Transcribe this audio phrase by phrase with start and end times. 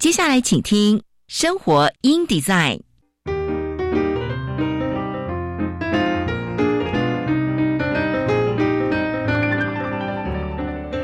[0.00, 0.98] 接下来，请听
[1.28, 2.78] 《生活 in Design》。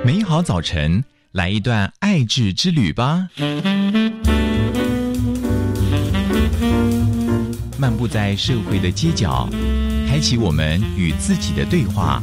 [0.03, 3.29] 美好早晨，来一段爱智之旅吧！
[7.79, 9.47] 漫步在社会的街角，
[10.09, 12.23] 开启我们与自己的对话。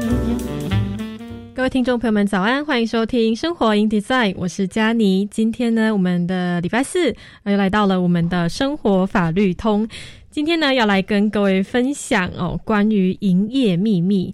[1.61, 2.65] 各位听众朋友们，早安！
[2.65, 5.27] 欢迎收听《生活 in Design》，我是佳妮。
[5.27, 9.87] 今天呢，我们的礼拜四又来到了我们的生活法律通。
[10.31, 14.33] 今天呢，要来跟各位分享哦，关于营业秘密。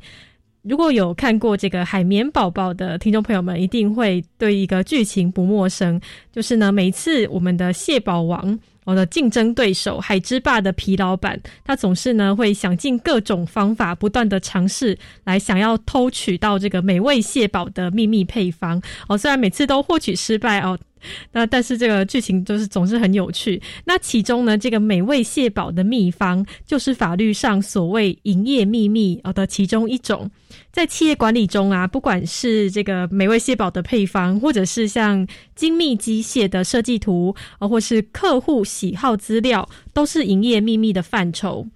[0.61, 5.99] 如果有看过这个《海绵宝宝》的听众朋友们，一定会对一个剧情不陌生，
[6.31, 8.57] 就是呢，每次我们的蟹堡王。
[8.87, 18.81] 我的竞争对手海之霸的皮老板，他总是呢会想尽各种方法，不断的尝试来想要偷取到这个美味蟹堡的秘密配方。
[19.09, 20.79] 哦，虽然每次都获取失败哦。
[21.31, 23.61] 那但是这个剧情就是总是很有趣。
[23.85, 30.29] 那其中呢，这个美味蟹堡的秘方就是法律上所谓营业秘密的其中一种。
[30.71, 41.67] 在企业管理中啊，不管是这个美味蟹堡的配方，或者是像精密机械的设计图，啊，或是客户喜好资料，都是营业秘密的范畴。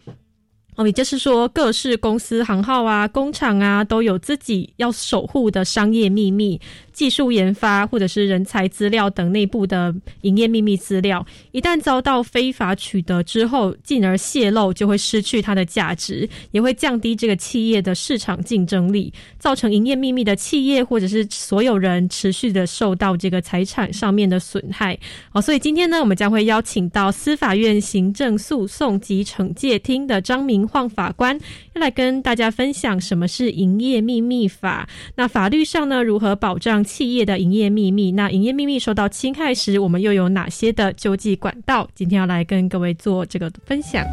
[0.75, 6.59] 哦，也就是说，各式公司行号啊、工厂啊，都有自己要守护的商业秘密。
[6.94, 24.97] 技术研发或者是人才资料等内部的营业秘密资料，一旦遭到非法取得之后，进而泄露，就会失去它的价值，也会降低这个企业的市场竞争力，造成营业秘密的企业或者是所有人持续的受到这个财产上面的损害。
[25.29, 31.40] 好，所以今天呢，我们将会邀请到司法院行政诉讼及惩戒厅的张明晃法官，
[31.73, 34.90] 要来跟大家分享什么是营业秘密法。
[35.16, 36.81] 那法律上呢，如何保障？
[36.84, 41.90] 企业的营业秘密，那营业秘密受到侵害时，我们又有哪些的救济管道？
[41.94, 44.06] 今天要来跟各位做这个分享。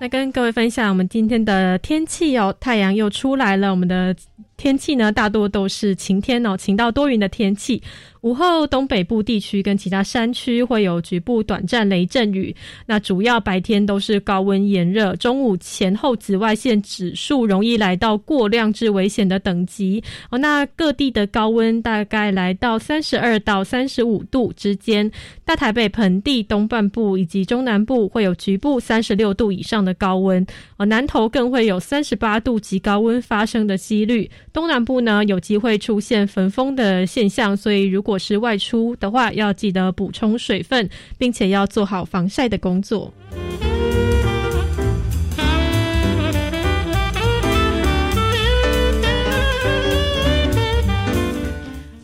[0.00, 4.14] 那跟各位分享我们今天的天气哦，太阳又出来了，我们的
[4.54, 7.82] 天气呢大多都是晴天哦，晴到多云的天气。
[8.24, 12.56] 午后，东北部地区跟其他山区会有局部短暂雷阵雨。
[12.86, 20.02] 那主要白天都是高温炎热，中午前后紫外线指数容易来到过量至危险的等级。
[20.30, 25.10] 哦，那各地的高温大概来到三十二到三十五度之间。
[25.44, 30.42] 大台北盆地东半部以及中南部会有局部三十六度以上的高温。
[30.78, 34.30] 哦，南投更会有三十八度及高温发生的几率。
[34.50, 40.88] 东南部呢，有机会出现焚风的现象，所以如果是外出的话，要记得补充水分，
[41.18, 43.12] 并且要做好防晒的工作。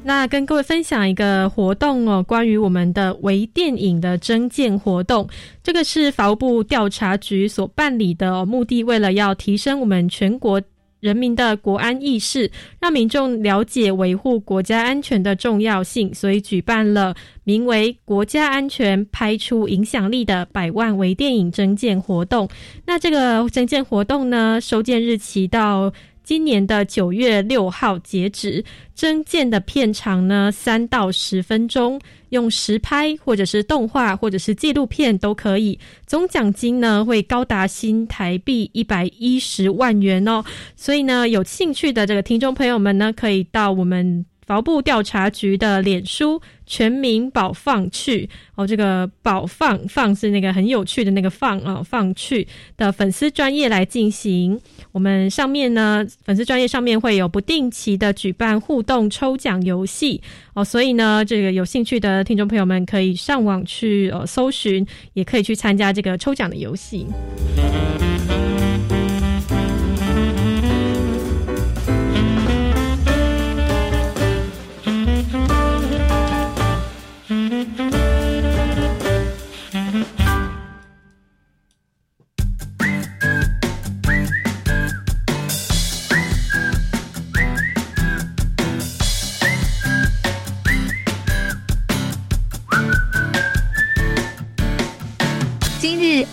[0.03, 5.29] 那跟各位分享一个活动哦，关于我们的微电影的征件活动，
[5.63, 10.61] 这个是法务部调查局所办理的，目的为了要提升我们全国。
[11.01, 12.51] 人民的国安意识，
[12.81, 22.49] 让民众了解维护国家安全的重要性，所以举办了名为“国家安全拍出影响力”的百万微电影征件活动。
[22.87, 25.93] 那这个征件活动呢，收件日期到。
[26.31, 28.65] 今年的九月六号截止，
[28.95, 35.77] 征件的片长呢三到十分钟，用实拍或者是动画或者是纪录片都可以。
[36.07, 40.45] 总奖金呢会高达新台币一百一十万元哦，
[40.77, 44.25] 所以呢有兴趣的这个听众朋友们呢，可以到我们。
[44.51, 52.45] 劳部调查局的脸书全民保放去哦，这个保放放是那个很有趣的那个放啊放去
[52.77, 54.61] 的粉丝专业来进行。
[54.91, 60.21] 我们上面呢，粉丝专业上面会有不定期的举办互动抽奖游戏
[60.55, 67.07] 哦，所以呢，这个有兴趣的听众朋友们可以上网去呃搜寻，也可以去参加这个抽奖的游戏。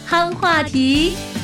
[0.09, 1.36] 夯话题。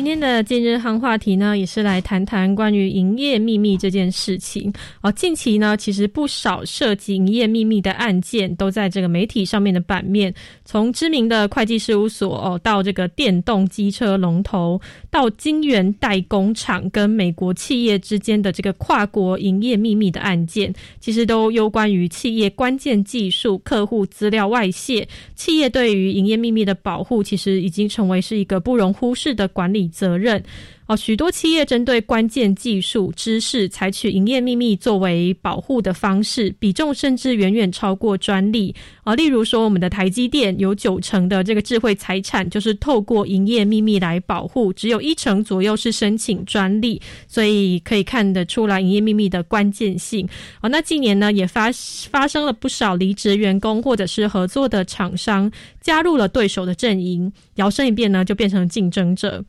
[0.00, 4.72] 今天的今日夯话题呢，也是来谈谈关于营业秘密这件事情。
[5.02, 10.34] 哦，近期呢，其实不少涉及营业秘密的案件都在这个媒体上面的版面。
[10.64, 14.80] 从知名的会计事务所哦，到这个电动机车龙头，
[15.10, 25.06] 到晶圆代工厂跟美国企业之间的这个跨国营业秘密的案件，其实都攸关于企业关键技术、客户资料外泄。
[25.34, 29.89] 企业对于营业秘密的保护，其实已经成为是一个不容忽视的管理。
[29.90, 30.42] 责任
[30.86, 39.14] 哦，许多企业针对关键技术知识，采取营业秘密作为保护的方式，比重甚至远远超过专利啊。
[39.14, 50.28] 例如说，我们的台积电有九成的这个智慧财产，就是透过营业秘密来保护，只有一成左右是申请专利，所以可以看得出来营业秘密的关键性
[50.60, 50.66] 啊。
[50.66, 51.70] 那近年呢，也发
[52.10, 55.48] 发生了不少离职员工或者是合作的厂商
[55.80, 59.44] 加入了对手的阵营，摇身一变呢，就变成竞争者。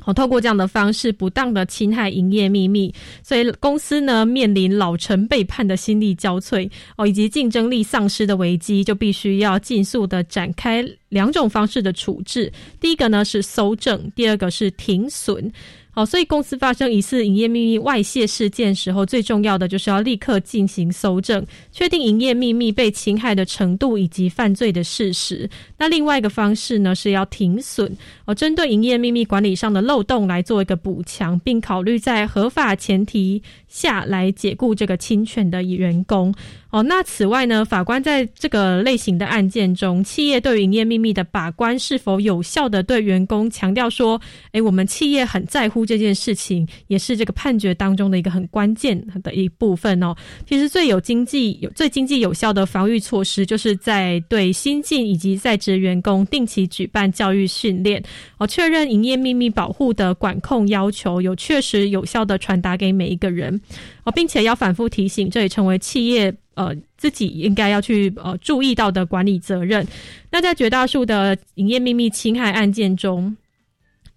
[0.00, 2.92] 好，透过这样的方式不当的侵害营业秘密，
[3.22, 12.52] 所以公司呢面临老臣背叛的心力交瘁哦，以及竞争力丧失的危机，就必须要尽速的展开两种方式的处置。
[12.80, 15.52] 第一个呢是搜证，第二个是停损。
[15.92, 25.50] 好，所以公司发生疑似营业秘密外泄事件时候，最重要的就是要立刻进行搜证，确定营业秘密被侵害的程度以及犯罪的事实。
[25.78, 36.32] 那另外一个方式呢，是要停损，哦，针对营业秘密管理上的漏洞来做一个补强，并考虑在合法前提下来解雇这个侵权的员工。
[36.70, 44.20] 哦，那此外呢，法官在这个类型的案件中，企业对营业秘密的把关是否有效的对员工强调说，
[44.52, 50.14] 诶，我们企业很在乎这件事情，也是这个判决当中的一个很关键的一部分哦。
[50.46, 58.00] 其实最有经济有最经济有效的防御措施，就是在对新进以及在职员工定期举办教育训练，
[58.38, 63.60] 哦，确认营业秘密保护的管控要求有确实有效的传达给每一个人，
[64.04, 66.34] 哦，并且要反复提醒，这也成为企业。
[66.54, 69.86] 呃，自己应该要去呃注意到的管理责任。
[70.30, 73.34] 那在绝大数的营业秘密侵害案件中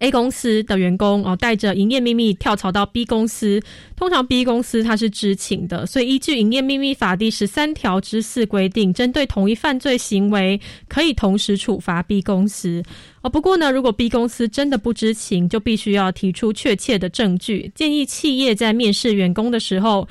[0.04, 3.62] ，A 公司的员工哦带着营业秘密跳槽到 B 公司，
[3.96, 12.82] 通常 B 公司他是知情的，所以依据《营业秘密法》第十三条之四规定，针对同一犯罪行为，可以同时处罚 B 公司。
[13.22, 17.72] 哦，不过呢，如果 B 公司真的不知情，就必须要提出确切的证据。
[17.74, 20.06] 建议企业在面试员工的时候，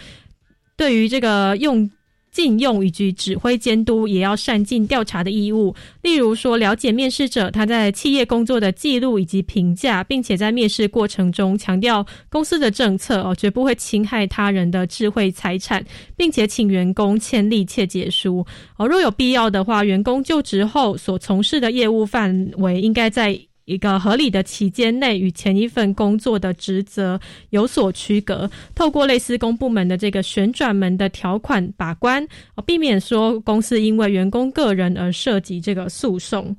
[0.76, 1.90] 对于这个用。
[2.34, 5.74] 禁用以及指挥监督，也要善尽调查的义务。
[6.02, 15.86] 例如说，了解面试者他在企业工作的记录以及评价，并且在面试过程中强调公司的政策哦，绝不会侵害他人的智慧财产，
[16.18, 18.46] 并且请员工签立切结书
[18.78, 18.88] 哦。
[18.88, 23.40] 若有必要的话，员工就职后所从事的业务范围应该在。
[23.66, 27.20] 一个合理的期间内与前一份工作的职责
[27.52, 32.28] 有所区隔，透过类似公部门的这个旋转门的条款把关，
[32.66, 36.56] 避免说公司因为员工个人而涉及这个诉讼。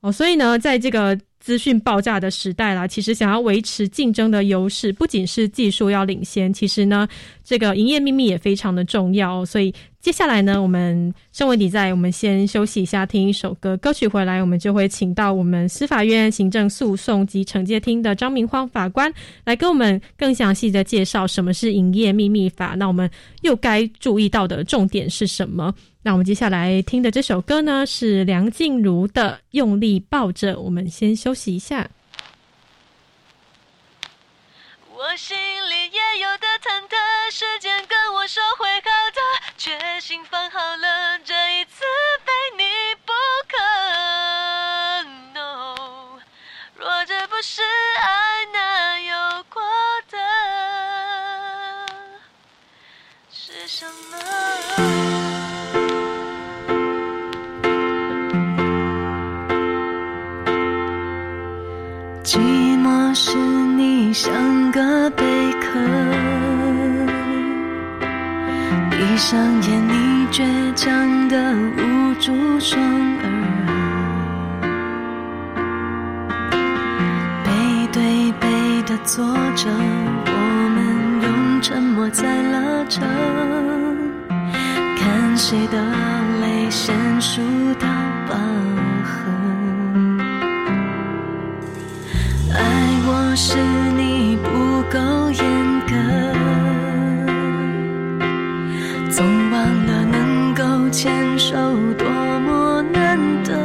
[0.00, 7.06] 哦，所以呢，在这个资讯爆炸的时代啦，其实想要维持竞争的优势，不仅是技术要领先，其实呢，
[7.44, 9.44] 这个营业秘密也非常的重要。
[9.44, 9.74] 所以。
[10.02, 13.76] 接下来呢，我们身为底在，我们先休息一下，听一首歌。
[13.76, 22.74] 歌曲回来，我们就会请到我们司法院行政诉讼及惩戒厅的张明芳法官来跟我们更详细的介绍什么是营业秘密法。
[22.76, 23.08] 那我们
[23.42, 25.72] 又该注意到的重点是什么？
[26.04, 30.54] 那我们接下来听的这首歌呢，是梁静茹的《用力抱着》。
[30.58, 31.88] 我们先休息一下。
[34.90, 36.96] 我心里也有的忐忑，
[37.32, 39.20] 时间跟我说会好的，
[39.56, 41.84] 决心放好了，这一次
[42.24, 42.64] 非你
[43.06, 43.12] 不
[43.48, 43.56] 可。
[45.34, 46.18] No，
[46.76, 47.62] 若这不是
[48.00, 49.62] 爱，那有过
[50.10, 50.18] 的
[53.30, 55.01] 是什么？
[62.82, 64.32] 寂寞是你像
[64.72, 65.24] 个贝
[65.60, 65.78] 壳，
[68.90, 70.42] 闭上眼，你倔
[70.74, 73.24] 强的捂住双耳，
[77.44, 77.52] 背
[77.92, 78.48] 对背
[78.82, 79.24] 的坐
[79.54, 79.70] 着，
[80.26, 80.32] 我
[80.74, 83.00] 们用沉默在拉扯，
[84.98, 85.80] 看谁的
[86.40, 87.40] 泪先输
[87.78, 87.86] 到
[88.28, 88.36] 吧。
[93.34, 93.56] 是
[93.96, 95.94] 你不够严格
[99.10, 101.56] 总忘了能够牵手
[101.96, 102.06] 多
[102.40, 103.56] 么难得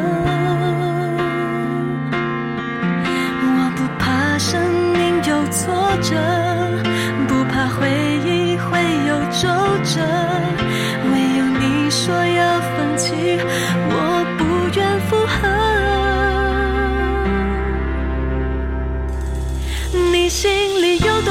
[3.44, 4.62] 我不怕生
[4.94, 6.37] 命有挫折。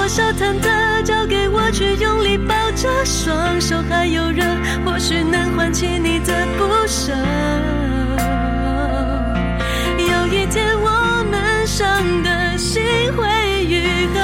[0.06, 4.44] 多少忐忑，交给我去用力抱着，双手还有热，
[4.84, 7.12] 或许能唤起你的不舍。
[9.98, 12.84] 有一天我们伤的心
[13.16, 13.26] 会
[13.64, 14.20] 愈合，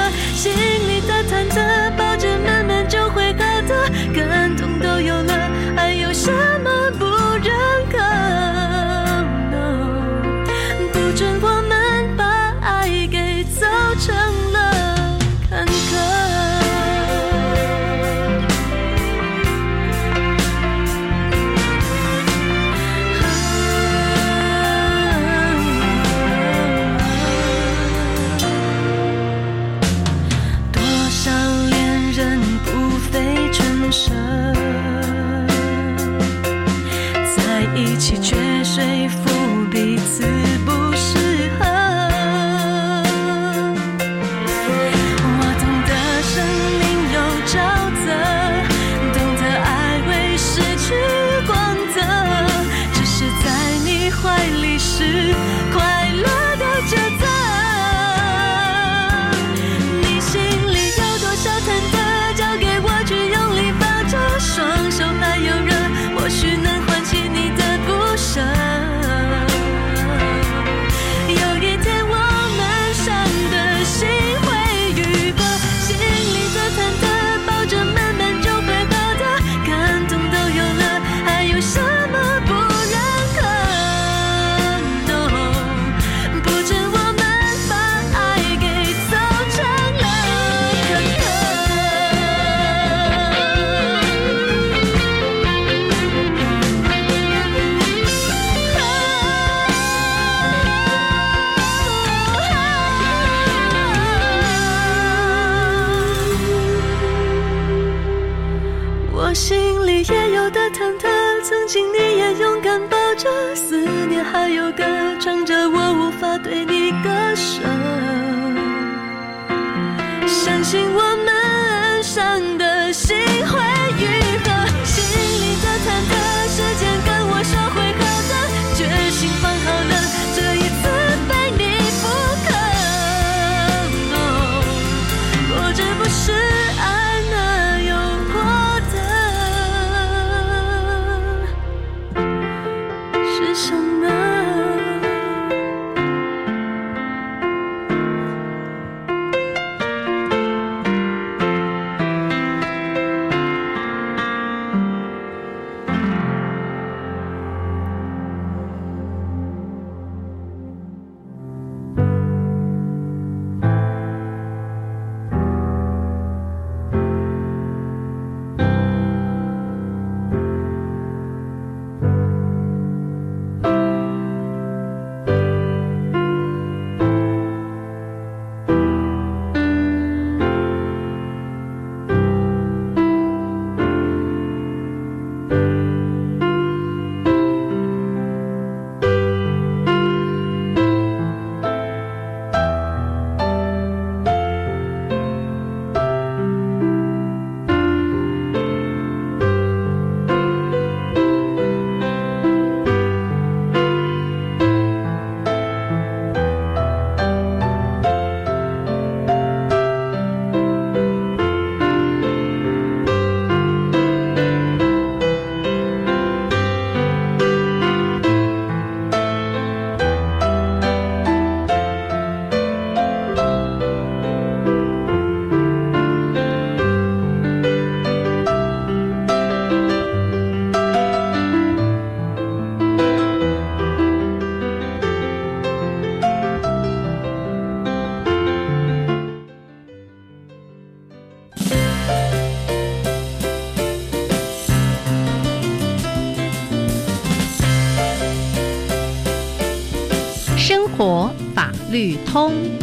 [251.93, 252.82] 绿通。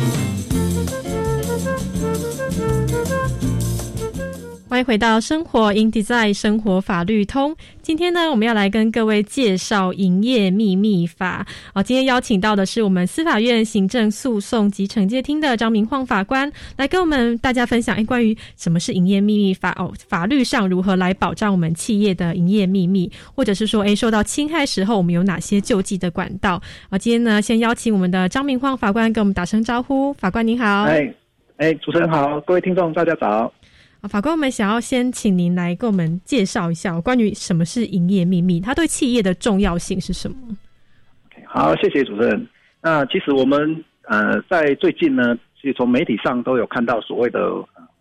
[4.80, 7.54] 迎回到生活 in design 生活法律通。
[7.82, 11.46] 今天呢，我们要来跟各位介绍营业秘密法。
[11.74, 26.60] 哦，今天邀请到的是我们司法院行政诉讼及惩戒厅的张明晃法官，来跟我们大家分享哎，关于什么是营业秘密法哦，法律上如何来保障我们企业的营业秘密，或者是说哎，受到侵害时候我们有哪些救济的管道？
[26.88, 30.12] 啊，今天呢，先邀请我们的张明晃法官跟我们打声招呼。
[30.14, 30.84] 法官您好。
[30.84, 31.12] 哎
[31.58, 33.52] 哎，主持人好，各位听众大家早。
[34.02, 40.36] 啊，法官，我们想要先请您来给我们介绍一下关于什么是营业秘密，它对企业的重要性是什么
[41.26, 42.48] ？OK，好，谢谢主持人。
[42.80, 47.54] 那其实我们呃，在最近呢，其实从媒体上都有看到所谓的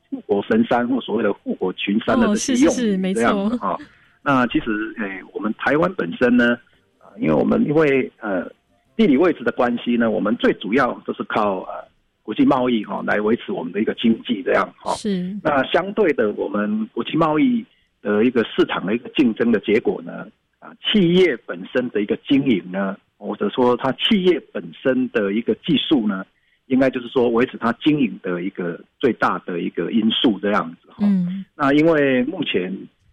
[0.09, 3.77] 护国神山或所谓的护国群山的这些用语这样子啊。
[4.21, 6.57] 那其实，诶，我们台湾本身呢，
[6.99, 8.49] 啊，因为我们因为呃
[8.95, 11.88] 地理位置的关系呢，我们最主要都是靠呃。
[12.29, 17.65] 国际贸易哈来维持我们的一个经济这样哈，是那相对的，我们国际贸易
[18.03, 20.27] 的一个市场的一个竞争的结果呢，
[20.59, 26.23] 啊，企业本身的一个经营呢，或者说它企业本身的一个技术呢，
[26.67, 30.97] 应该就是说维持它经营的一个最大的一个因素这样子哈。
[31.07, 32.71] 嗯，那因为目前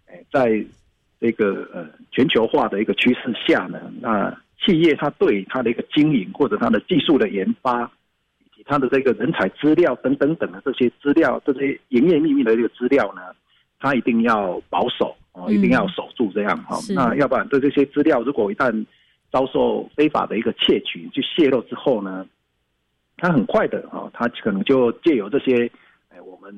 [0.08, 0.62] 诶，在
[1.18, 4.30] 这个呃全球化的一个趋势下呢，那
[4.62, 7.90] 企业它对它的一个经营或者它的技术的研发。
[8.68, 13.22] 他的这个人才资料等等等的这些资料，这些营业秘密的这个资料呢，
[13.78, 16.76] 他一定要保守哦，一定要守住这样哈。
[16.92, 18.84] 那要不然对这些资料，如果一旦
[19.30, 22.26] 遭受非法的一个窃取、去泄露之后呢，
[23.16, 25.70] 他很快的哈，他可能就借由这些，
[26.08, 26.52] 哎，我们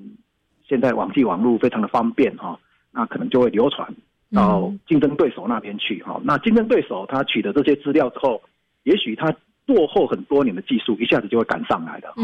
[0.67, 2.59] 现在网际网络非常的方便哈，
[2.91, 3.87] 那可能就会流传
[4.33, 6.19] 到竞争对手那边去哈。
[6.25, 8.41] 那竞争对手他取得这些资料之后，
[8.85, 9.31] 也许他。
[9.69, 12.23] 落后很多年的技术一下子就会赶上来的哈，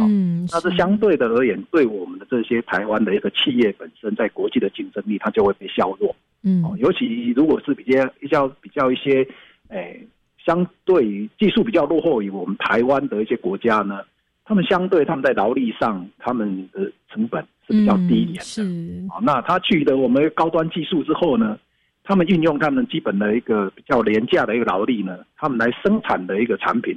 [0.50, 6.16] 那是相对的而言，对我们的这些台湾的一个企业本身在国际的竞争力，它就会被削弱。
[6.42, 9.26] 嗯，尤其如果是比较比较比较一些，
[9.68, 10.06] 诶，
[10.42, 14.00] 相对于技术比较落后于我们台湾的一些国家呢，
[14.46, 18.40] 他们相对他们在劳力上，他们的成本是比较低一点的。
[18.40, 18.62] 是
[19.10, 21.58] 啊，那他取得我们高端技术之后呢，
[22.04, 26.96] 他们运用他们基本的一个比较廉价的一个劳力呢，他们来生产的一个产品。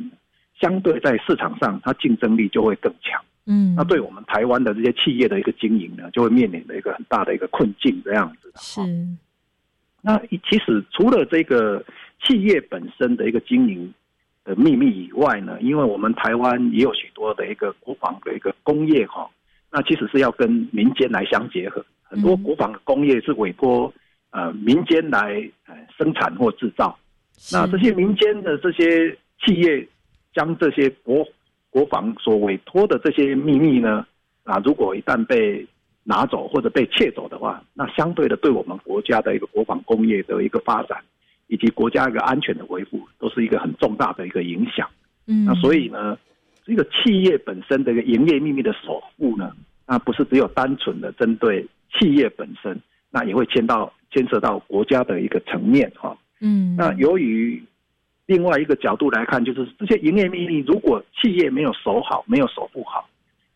[0.60, 3.24] 相对在市场上，它竞争力就会更强。
[3.46, 8.60] 嗯，那对我们台湾的这些企业的一个经营呢，就会面临的一个很大的一个困境这样子的。
[8.60, 8.82] 是。
[10.02, 10.18] 那
[10.50, 11.84] 其实除了这个
[12.24, 13.94] 企业本身的一个经营
[14.44, 19.30] 的秘密以外呢，因为我们台湾也有许多的一个国防的一个工业哈，
[19.72, 21.86] 那其实是要跟民间来相结合。
[22.04, 23.94] 很多国防的工业是委托
[24.32, 26.98] 呃民间来呃生产或制造。
[27.54, 29.88] 那这些民间的这些企业。
[30.34, 31.26] 将这些国
[31.70, 34.06] 国防所委托的这些秘密呢，
[34.44, 35.66] 啊，如果一旦被
[36.04, 40.98] 拿走或者被窃走的话，那相对的对我们国家的一个国防工业的一个发展，
[41.48, 44.90] 以及国家一个安全的维护，都是一个很重大的一个影响。
[45.28, 46.18] 嗯，那所以呢，
[46.64, 49.52] 这个企业本身的一个营业秘密的守护呢，
[49.86, 56.18] 那不是只有单纯的针对企业本身，那也会牵到牵涉到国家的一个层面哈。
[56.40, 57.62] 嗯，那由于。
[58.28, 63.08] 另外一个角度来看，就是这些营业秘密，如果企业没有守好，没有守护好，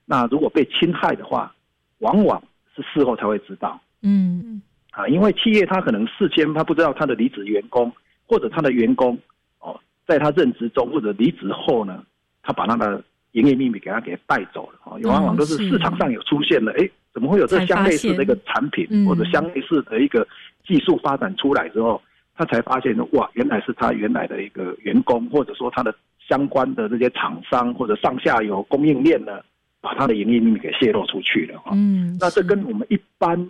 [0.05, 1.53] 那如果被侵害的话，
[1.99, 2.41] 往往
[2.73, 3.79] 是事后才会知道。
[4.01, 7.91] 嗯，啊，因为企业他可能事先他不知道他的离职员工，
[8.25, 9.19] 或者他的员工
[9.59, 12.01] 哦，在他任职中或者离职后呢，
[12.41, 13.03] 他把他的
[13.33, 14.79] 营业秘密给他给带走了。
[14.85, 20.25] 哦，往往都是市场上有出现了，哎，怎么会有这相类似的一个产品，或者相类似的一个
[20.65, 22.01] 技术发展出来之后？
[22.41, 25.93] 他才发现哇，原来是他原来的一个员工，或者说他的
[26.27, 29.41] 相关的这些厂商或者上下游供应链呢，
[29.79, 31.69] 把他的营业秘密给泄露出去了哈。
[31.75, 33.47] 嗯，那这跟我们一般，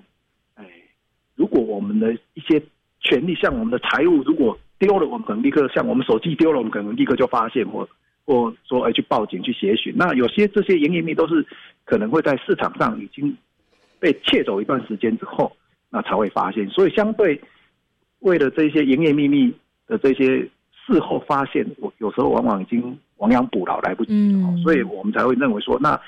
[0.56, 0.66] 哎，
[1.36, 2.62] 如果我们的一些
[3.00, 7.88] 权利，像我们的财务，如果丢了，我们可能立刻像我们手机丢了，我们可能立刻就发现，或
[8.26, 9.94] 或说哎去报警去协寻。
[9.96, 11.46] 那有些这些营业秘密都是
[11.86, 13.34] 可能会在市场上已经
[14.02, 15.56] 被窃走一段时间之后，
[15.90, 16.68] 那才会发现。
[16.70, 17.40] 所以相对。
[18.22, 19.54] 为了这些营业秘密
[19.86, 20.40] 的这些
[20.88, 26.00] 事后发现，我有时候往往已经亡羊补牢来不及了，所以我们才会认为说，那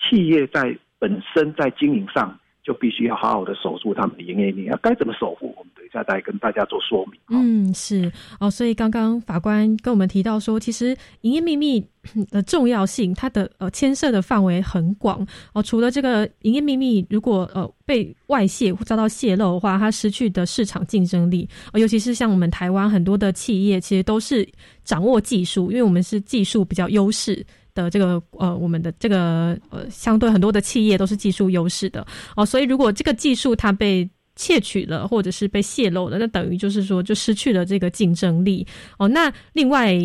[0.00, 5.54] 企业在本身在经营上就必须要好好的守住他们的营业秘密，该怎么守护？
[5.56, 7.20] 我们等一下再跟大家做说明。
[7.30, 11.86] 嗯，是哦，所以刚刚法官跟我们提到说，其实营业秘密。
[12.30, 15.62] 的重要性，它的呃牵涉的范围很广哦。
[15.62, 24.48] 除了这个营业秘密，如果呃被外泄或遭到泄露的话，它失去的市场竞争力，尤其是像我们台湾很多的企业，其实都是
[24.84, 27.44] 掌握技术，因为我们是技术比较优势
[27.82, 32.44] 的这个呃，我们的这个呃相对很多的企业都是技术优势的哦。
[32.44, 38.66] 所以如果这个技术它被窃取了，或者是被泄露了，那等于就是说就失去了这个竞争力
[38.98, 39.06] 哦。
[39.08, 39.96] 那另外。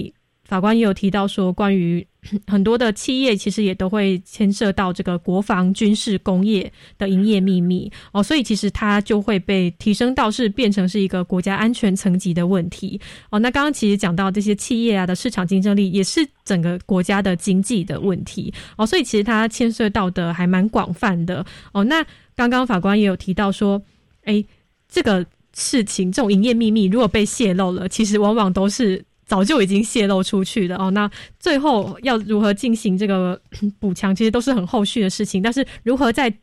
[0.45, 2.05] 法官也有提到说，关于
[2.47, 13.38] 很多的企业其实也都会牵涉到这个国防、军事、工业的营业秘密哦，所以其实它就会被提升到是变成是一个国家安全层级的问题哦。
[13.38, 21.83] 那刚刚其实讲到这些企业啊的市场竞争力，也是整个国家的经济的问题哦，所以其实它牵涉到的还蛮广泛的哦。
[21.83, 22.05] 那
[22.36, 23.81] 刚刚法官也有提到说，
[24.23, 24.43] 哎，
[24.88, 29.03] 这个事情这种营业秘密如果被泄露了，其实往往都是。
[29.25, 31.09] 早就已经泄露出去的哦，那
[31.39, 33.39] 最后要如何进行这个
[33.79, 35.41] 补强，其实都是很后续的事情。
[35.41, 36.33] 但是如何在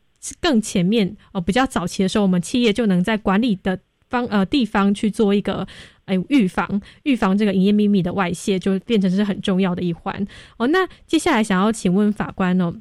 [0.41, 5.67] 更前面哦，比较早期的时候，我们企业就能在管理的方呃地方去做一个
[6.07, 10.67] 哎预防预防这个营业秘密的外泄，就变成是很重要的一环哦。
[10.69, 12.75] 那接下来想要请问法官哦，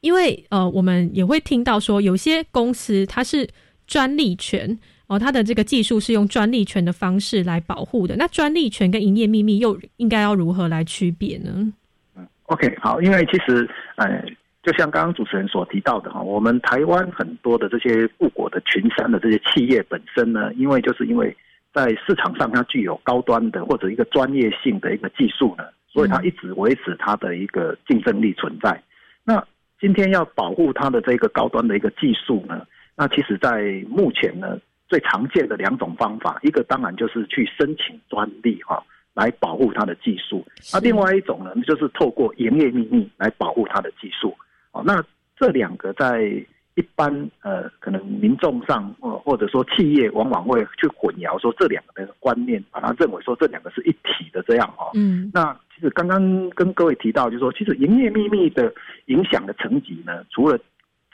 [0.00, 3.48] 因为呃我们也会听到说，有些公司它是
[3.86, 4.78] 专利权。
[5.10, 8.14] 哦，它的这个技术是用专利权的方式来保护的。
[8.14, 11.50] 那专利权跟营业秘密又应该要如何来区别呢？
[12.14, 14.24] 嗯，OK，好，因为其实，呃，
[14.62, 21.36] 就像刚刚主持人所提到的哈，我们台湾很多的这些富国的群山的这些企业本身呢，因为就是因为
[21.74, 28.80] 在市场上它具有高端的或者一个专业性的一个技术呢，所以它一直维持它的一个竞争力存在。
[29.24, 29.44] 那
[29.80, 32.64] 今天要保护它的这个高端的一个技术呢，
[32.96, 34.56] 那其实在目前呢。
[34.90, 38.82] 最常见的两种方法，一个当然就是去申请专利哈，
[39.14, 44.36] 来保护它的技术；那另外一种呢，就是透过营业秘密来保护它的技术。
[44.72, 45.00] 哦，那
[45.38, 46.22] 这两个在
[46.74, 54.90] 一般呃，可能民众上或或者说企业，往往会去混淆说这两个的观念，把它认为说这两个是一体的这样哈。
[54.94, 55.30] 嗯。
[55.32, 58.74] 那其实刚刚跟各位提到，就是说其实营业秘密的
[59.06, 60.58] 影响的层级呢，除了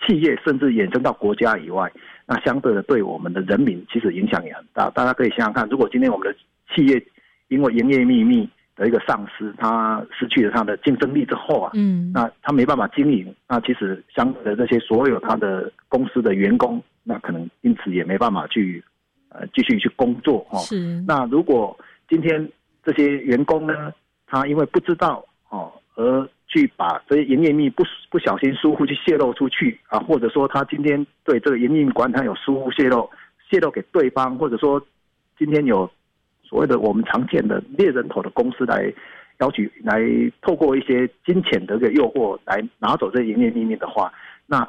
[0.06, 1.92] 企业，甚至延伸到国家以外。
[2.26, 4.90] 那相对的，对我们的人民其实影响也很大。
[4.90, 6.36] 大家可以想想看，如果今天我们的
[6.74, 7.02] 企业
[7.48, 18.82] 因为营业秘密的一个丧失，它失去了它的竞争力之后啊，嗯，那它没办法经营，那其实相对的这些所有它的公司的员工，那可能因此也没办法去
[19.28, 20.58] 呃继续去工作哈。
[20.58, 21.00] 是。
[21.06, 22.48] 那如果今天
[22.82, 23.92] 这些员工呢，
[24.26, 33.11] 他因为不知道哦而去把这些营业秘不不小心疏忽去泄露出去啊，或者说他今天对这个营业秘管他有疏忽泄露，
[33.51, 34.81] 泄露给对方，或者说
[35.38, 35.90] 今天有
[36.42, 38.90] 所谓的我们常见的猎人头的公司来
[39.40, 40.01] 要求来
[40.40, 44.11] 透过一些金钱的一个诱惑来拿走这营业秘密的话，
[44.47, 44.66] 那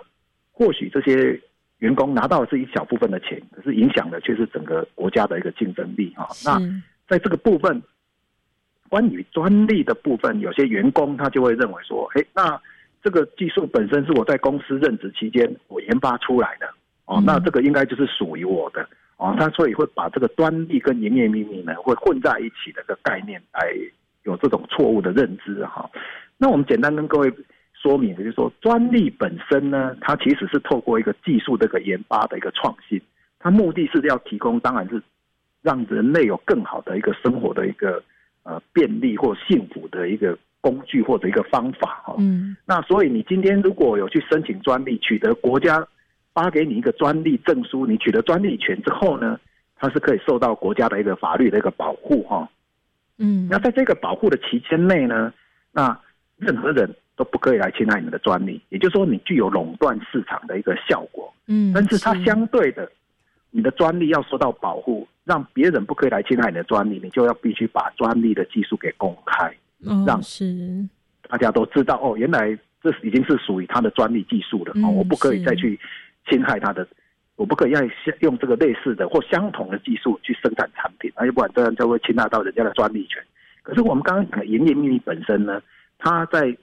[0.51, 1.39] 或许这些
[1.79, 6.27] 员工拿到的是一小部分的钱，可是影响的却是整个国家的一个竞争力啊。
[6.43, 6.59] 那
[7.07, 7.81] 在这个部分。
[8.89, 12.59] 关于专利的部分，有些员工他就会认为说：“哎，那
[13.03, 16.67] 这个技术本身是我在公司任职期间我研发出来的
[17.05, 23.71] 哦，那这个应该就是属于我的哦。”他所以会把这个专利跟营业秘密呢会混在一起的个概念来
[24.23, 25.89] 有这种错误的认知哈。
[26.37, 27.31] 那我们简单跟各位
[27.73, 33.01] 说明，就是说专利本身呢，它其实是透过一个技术的一个研发的一个创新，
[33.39, 35.01] 它目的是要提供，当然是
[35.61, 38.03] 让人类有更好的一个生活的一个。
[38.47, 42.15] 呃，便利或幸福的一个工具或者一个方法哈。
[42.17, 42.55] 嗯。
[42.65, 45.85] 那所以你今天如果有去申请专利，取得国家
[46.33, 49.37] 发给你一个专利证书，你取得专利权之后呢，
[49.75, 52.49] 它是可以受到国家的一个法律的一个保护哈。
[53.17, 53.49] 嗯。
[53.51, 55.33] 那在这个保护的期间内呢，
[55.73, 55.99] 那
[56.37, 61.33] 任何人都不可以来侵害你的专利，也就是说你具有垄断市场的一个效果。
[61.47, 61.73] 嗯。
[61.75, 62.89] 但是它相对的，
[63.57, 65.07] 你的专利要受到保护。
[65.27, 69.53] 让别人不可以来侵害你的专利，你就要必须把专利的技术给公开，
[70.05, 70.87] 让是
[71.27, 75.77] 大家都知道哦，原来这已经是属于他的专利技术了哦，我不可以再去
[76.29, 76.87] 侵害他的，
[77.35, 77.89] 我不可以再
[78.21, 83.21] 用这个类似的或相同的技术去生产产品，要不然这样就会侵害到人家的专利权。
[83.63, 85.61] 可是我们刚刚讲的营业秘密本身呢，
[85.97, 86.55] 它在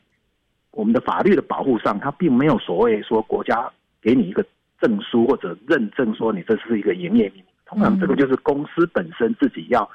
[0.71, 4.43] 我们的法律的保护上，它并没有所谓说国家给你一个
[4.85, 7.45] 证书或者认证说你这是一个营业秘密。
[7.65, 9.89] 通常这个就是公司本身自己要，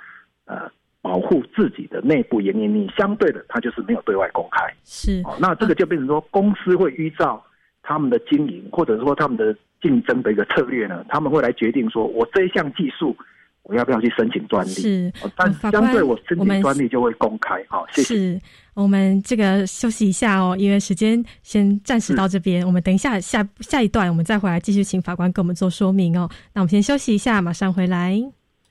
[0.46, 0.70] 呃，
[1.02, 4.74] 保护自己的内部营业秘密，相对的，它就是没有对外公开。
[4.84, 7.44] 是，哦，那这个就变成说，公司会依照
[7.84, 13.16] 他们的经营或者说他们的竞争的一个策略呢，他们会来决定说，我这一项技术。
[13.64, 14.70] 我要不要去申请专利？
[14.70, 17.64] 是，但相对我申请专利就会公开。
[17.68, 18.42] 好，谢谢。
[18.80, 22.66] 是我们这个休息一下哦，因为时间先暂时到这边。
[22.66, 26.30] 我们等一下下下一段，我们再回来继续请法官给我们做说明哦。
[26.54, 28.16] 那我们先休息一下，马上回来。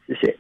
[0.07, 0.39] 谢谢。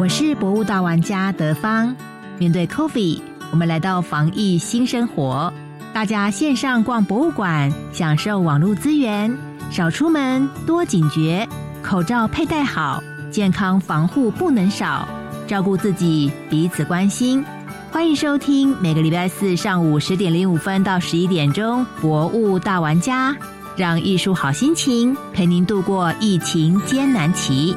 [0.00, 1.94] 我是博物大玩家德芳。
[2.38, 3.20] 面对 Coffee，
[3.52, 5.52] 我们来到防疫新生活。
[5.92, 9.32] 大家线上逛博物馆，享受网络资源，
[9.70, 11.48] 少出门，多警觉，
[11.82, 15.06] 口罩佩戴好，健康防护不能少，
[15.46, 17.44] 照顾自己，彼此关心。
[17.90, 23.32] 欢迎收听每个礼拜四上午十点零五分到十一点钟《博物大玩家》，
[23.76, 27.74] 让艺术好心情陪您度过疫情艰难期。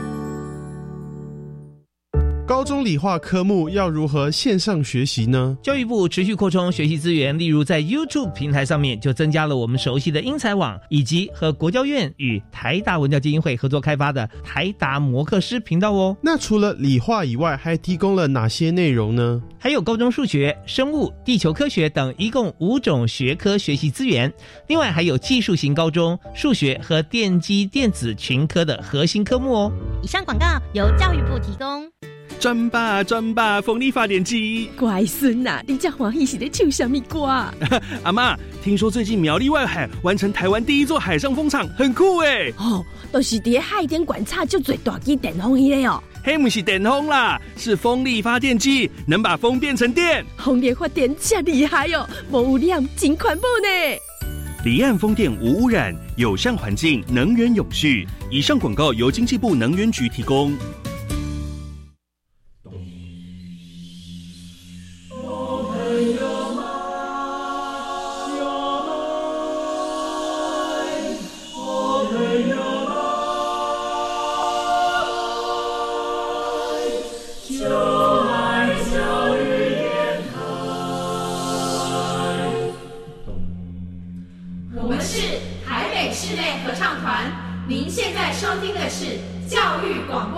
[2.51, 5.57] 高中理化科目要如何线上学习呢？
[5.63, 16.17] 教育部持续扩充学习资源，例如在 YouTube 平台上面就增加了我们熟悉的英才网，以及和国教院与台达文教基金会合作开发的台达摩克师频道哦。
[16.21, 19.41] 那除了理化以外，还提供了哪些内容呢？
[19.57, 24.29] 还有高中数学、生物、地球科学等一共五种学科学习资源，
[24.67, 29.71] 另外还有技术型高中数学和电机电子群科的核心科目哦。
[30.03, 31.89] 以上广告由教育部提供。
[32.41, 34.71] 转吧转吧，风力发电机。
[34.75, 37.27] 乖孙呐，你这欢喜是在唱什么歌？
[38.01, 42.51] 阿妈，听说最近苗栗外海完成台湾第一座海上风场，很酷哎。
[42.57, 46.03] 哦，都是伫海边观察就最大机电风机哦。
[46.23, 50.25] 黑不是电风啦，是风力发电机，能把风变成电。
[50.37, 53.99] 风力发电真厉害哦，无污染，真环保呢。
[54.65, 58.07] 离岸风电无污染，友善环境，能源永续。
[58.31, 60.57] 以上广告由经济部能源局提供。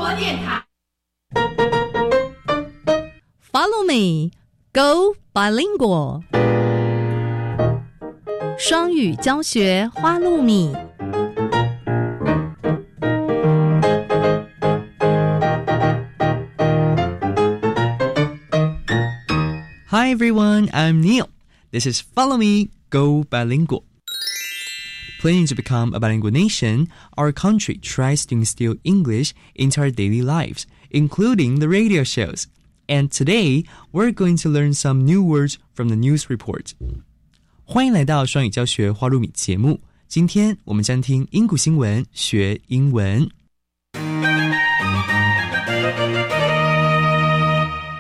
[0.03, 0.65] 播电台。
[3.53, 4.31] Follow me,
[4.73, 6.23] go bilingual。
[8.59, 10.75] 双语教学花露米。
[19.91, 21.29] Hi everyone, I'm Neil.
[21.71, 23.85] This is Follow Me, Go Bilingual.
[25.23, 30.23] Planning to become a bilingual nation, our country tries to instill English into our daily
[30.23, 32.45] lives, including the radio shows.
[32.87, 36.73] And today, we're going to learn some new words from the news report.
[37.65, 39.81] 欢迎来到双语教学花露米节目。
[40.07, 43.29] 今天我们将听英古新闻学英文。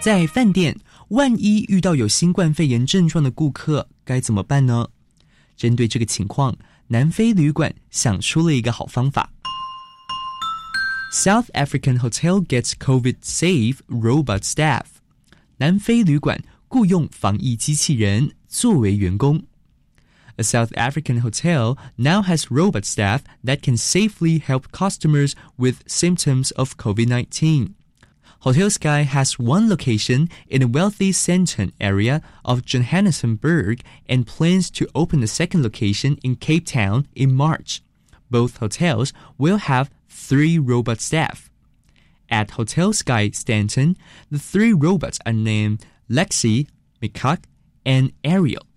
[0.00, 4.88] 在饭店，万一遇到有新冠肺炎症状的顾客，该怎么办呢？
[5.56, 6.56] 针对这个情况，
[6.92, 9.30] 南非旅馆想出了一个好方法。
[11.12, 14.84] South African hotel gets COVID-safe robot staff。
[15.58, 19.44] 南非旅馆雇佣防疫机器人作为员工。
[20.36, 26.76] A South African hotel now has robot staff that can safely help customers with symptoms of
[26.76, 27.70] COVID-19.
[28.43, 34.85] Hotel Sky has one location in the wealthy Sandton area of Johannesburg and plans to
[34.93, 37.81] open a second location in Cape Town in March.
[38.29, 41.49] Both hotels will have three robot staff.
[42.29, 43.95] At Hotel Sky Stanton,
[44.29, 46.67] the three robots are named Lexi,
[47.01, 47.45] Mikak,
[47.85, 48.67] and Ariel,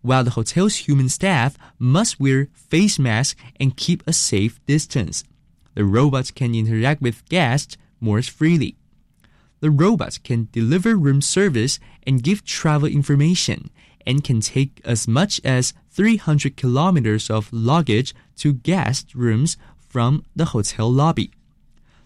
[0.00, 5.22] while the hotel's human staff must wear face masks and keep a safe distance.
[5.76, 8.74] The robots can interact with guests more freely.
[9.62, 13.70] The robots can deliver room service and give travel information
[14.04, 19.56] and can take as much as 300 kilometers of luggage to guest rooms
[19.88, 21.30] from the hotel lobby.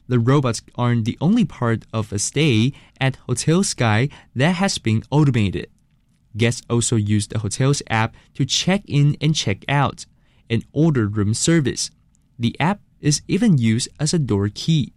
[0.07, 5.03] The robots aren't the only part of a stay at Hotel Sky that has been
[5.11, 5.71] automated.
[6.37, 10.05] Guests also use the hotel's app to check in and check out
[10.51, 11.91] and order room service.
[12.39, 14.93] The app is even used as a door key.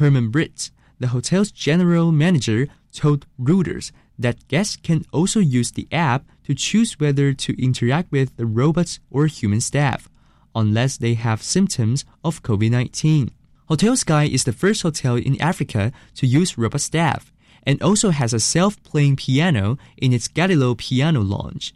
[0.00, 0.70] Herman Britt,
[1.02, 6.98] the hotel's general manager, told Reuters that guests can also use the app to choose
[6.98, 10.08] whether to interact with the robots or human staff,
[10.54, 13.30] unless they have symptoms of COVID 19.
[13.66, 17.32] Hotel Sky is the first hotel in Africa to use robot staff
[17.64, 21.74] and also has a self playing piano in its Galileo Piano Lounge.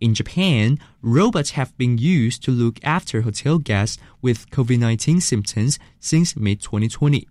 [0.00, 5.78] In Japan, robots have been used to look after hotel guests with COVID 19 symptoms
[6.00, 7.26] since mid 2020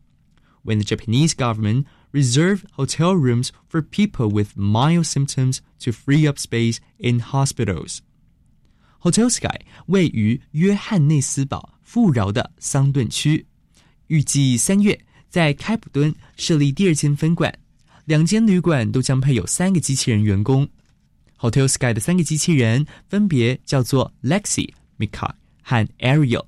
[0.65, 6.39] when the Japanese government reserved hotel rooms for people with mild symptoms to free up
[6.39, 7.99] space in hospitals.
[8.99, 13.47] Hotel Sky 位于约翰内斯堡富饶的桑顿区，
[14.09, 17.57] 预计三月在开普敦设立第二间分馆，
[18.05, 20.69] 两间旅馆都将配有三个机器人员工。
[21.39, 25.31] Hotel Sky 的三个机器人分别叫做 Lexi、Mika
[25.63, 26.45] 和 Ariel。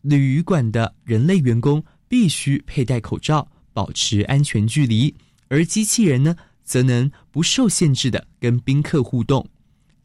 [0.00, 5.15] 旅馆的人类员工 必须佩戴口罩，保持安全距离，
[5.47, 9.47] 而机器人呢，则能不受限制的跟宾客互动。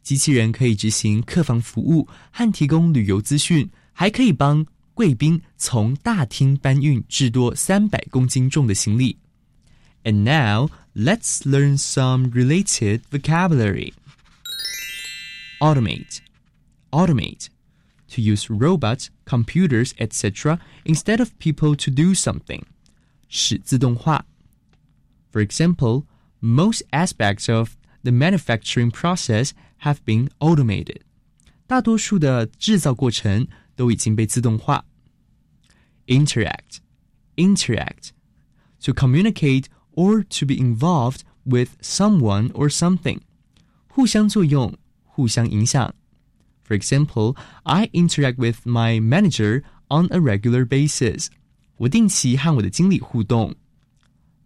[0.03, 9.17] 机器人可以执行客房服务和提供旅游资讯，还可以帮贵宾从大厅搬运至多三百公斤重的行李。
[10.05, 13.91] And now let's learn some related vocabulary.
[15.59, 16.19] Automate,
[16.91, 17.47] automate.
[18.08, 20.58] To use robots, computers, etc.
[20.84, 22.62] instead of people to do something.
[23.28, 24.24] 使自动化.
[25.30, 26.04] For example,
[26.40, 31.00] most aspects of the manufacturing process have been automated.
[31.66, 34.84] 大多数的制造过程都已经被自动化。
[36.06, 36.80] Interact,
[37.36, 38.10] interact.
[38.82, 43.20] To communicate or to be involved with someone or something.
[43.88, 45.94] 互相作用，互相影响。
[46.66, 51.28] For example, I interact with my manager on a regular basis.
[51.76, 53.54] 我定期和我的经理互动。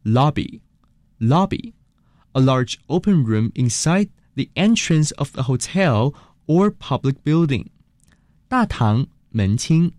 [0.04, 0.60] Lobby,
[1.18, 1.72] lobby.
[2.32, 6.14] A large open room inside the entrance of a hotel
[6.46, 7.66] or public building.
[8.48, 9.92] 大堂门厅。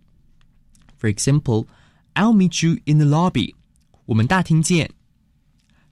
[1.00, 1.68] For example,
[2.14, 3.56] I'll meet you in the lobby.
[4.06, 4.92] 我们大厅见。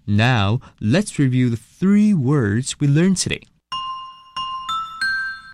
[0.06, 3.42] Now, let's review the three words we learned today.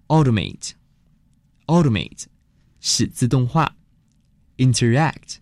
[0.08, 0.72] Automate,
[1.68, 2.26] automate,
[2.80, 3.76] 使自动化。
[4.58, 5.38] Interact,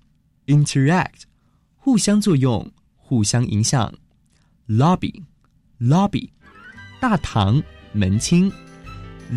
[0.45, 1.23] interact,
[1.75, 3.93] 互相作用，互相影响。
[4.67, 5.23] Lobby,
[5.79, 6.29] lobby,
[6.99, 7.61] 大堂
[7.93, 8.51] 门厅。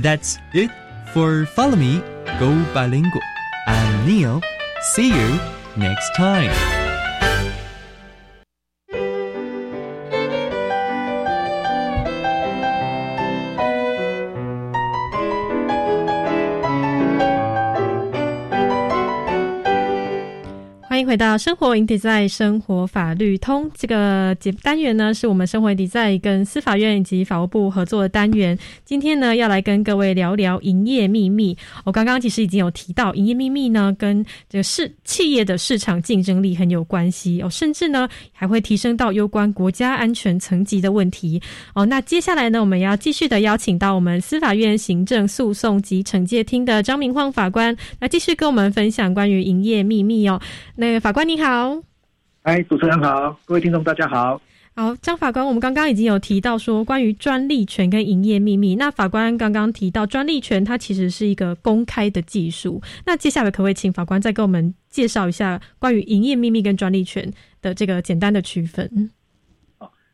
[0.03, 0.71] That's it
[1.13, 2.03] for Follow Me,
[2.39, 3.23] Go Bilingual.
[3.67, 4.41] I'm Neil.
[4.95, 5.39] See you
[5.77, 6.76] next time.
[21.18, 28.58] 到生活 in design 生活法律通这个节单元呢，是我们生活 in design 跟司法院以及法务部合作的单元。
[28.86, 31.58] 今天呢，要来跟各位聊聊营业秘密。
[31.84, 41.42] 我刚刚其实已经有提到，营业秘密呢，跟这个市企业的市场竞争力很有关系哦，甚至呢，还会提升到有关国家安全层级的问题
[41.74, 41.86] 哦。
[41.86, 50.40] 那接下来呢，我们要继续的邀请到我们司法院行政诉讼及惩戒厅的张明晃法官，来继续跟我们分享关于营业秘密哦。
[50.76, 51.82] 那个法官你好，
[52.42, 54.42] 哎，主持人好，各位听众大家好。
[54.76, 58.76] 好，张法官，我们刚刚已经有提到说关于专利权跟营业秘密。
[58.76, 62.82] 那法官刚刚提到专利权，它其实是一个公开的技术。
[63.06, 69.10] 那接下来可不可以请法官再给我们介绍一下关于营业秘密跟专利权的这个简单的区分？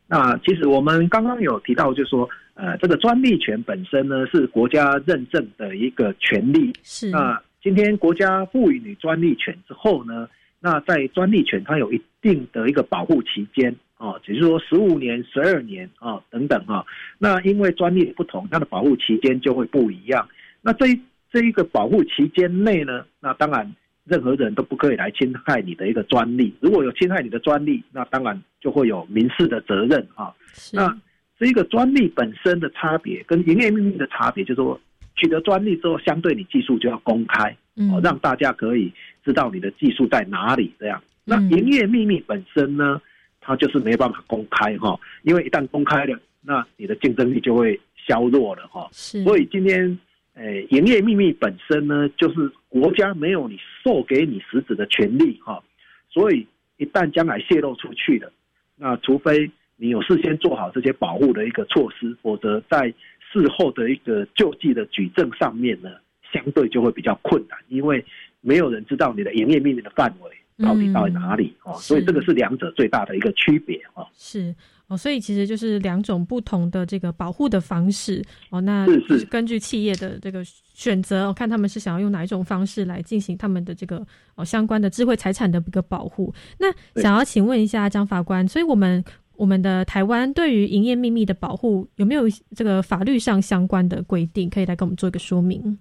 [0.06, 6.72] 那其实我们刚刚有提到，就是说，呃，这个专利权本身呢是国家认证的一个权利。
[6.84, 7.10] 是。
[7.10, 10.28] 那今天国家赋予你专利权之后呢？
[10.64, 16.82] 那在专利权，它有一定的一个保护期间啊，只是说十五年、十二年啊等等啊。
[17.18, 20.26] 那因为专利不同，它的保护期间就会不一样。
[20.62, 20.86] 那这
[21.30, 23.70] 这一个保护期间内呢，那当然
[24.04, 26.54] 任何人都不可以来侵害你的一个专利。
[26.60, 30.32] 如果有侵害你的专利，那当然就会有民事的责任啊。
[30.72, 30.98] 那
[31.38, 34.80] 这一个专利本身的差别跟营业秘密的差别，就是说
[35.16, 38.92] 取得专利之后，相对你技术就要公开，哦，让大家可以。
[39.24, 40.70] 知道你的技术在哪里？
[40.78, 43.00] 这样，那营业秘密本身呢，
[43.40, 48.86] 它就是没办法公开哈，因为一旦公开了，那你的竞争力就会削弱了哈。
[48.92, 49.98] 是，所以今天，
[50.34, 55.64] 诶，营业秘密本身呢，就是国家没有你授给你实质的权利哈，
[56.10, 58.30] 所以一旦将来泄露出去了，
[58.76, 62.92] 那除非你有事先做好这些保护的一个措施，否则在
[63.32, 65.88] 事后的一个救济的举证上面呢，
[66.34, 68.04] 相对就会比较困难，因为。
[68.46, 70.30] 没有人知道你的营业秘密的范围
[70.62, 74.06] 到底到哪里哦，所以这个是两者最大的一个区别哦。
[74.12, 74.54] 是
[74.86, 78.60] 哦，所以其实就是两种不同的这个保护的方式哦。
[78.60, 86.30] 那是根据企业的这个选择，看他们是想要用哪一种方式来进行他们的这个哦相关的智慧财产的一个保护。
[86.58, 86.70] 那
[87.00, 89.02] 想要请问一下张法官，所以我们
[89.36, 92.24] 我们的台湾对于营业秘密的保护有没有
[92.54, 95.78] 这个法律上相关的规定，可以来跟我们做一个说明？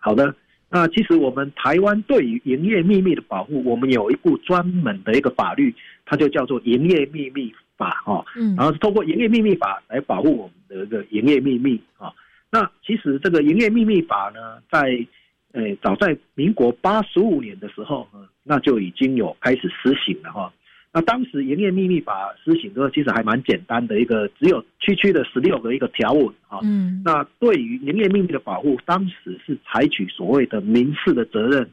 [0.00, 0.34] 好的。
[0.72, 5.74] 那其实我们台湾对于营业秘密的保护，我们有一部专门的一个法律，
[6.06, 8.24] 它就叫做《营业秘密法》哈。
[8.36, 8.54] 嗯。
[8.54, 12.12] 然后是通过《营业秘密法》来保护我们的一个营业秘密啊。
[12.52, 15.04] 那其实这个《营业秘密法》呢，在
[15.52, 20.52] 呃早在民国八十五年的时候呢，那就已经有开始施行了哈。
[20.92, 26.58] 那当时营业秘密法施行之后，其实还蛮简单的一个，只有区区的十六个一个条文啊。
[26.62, 27.00] 嗯。
[27.04, 31.70] 那对于营业秘密的保护，当时是采取所谓的民事的责任，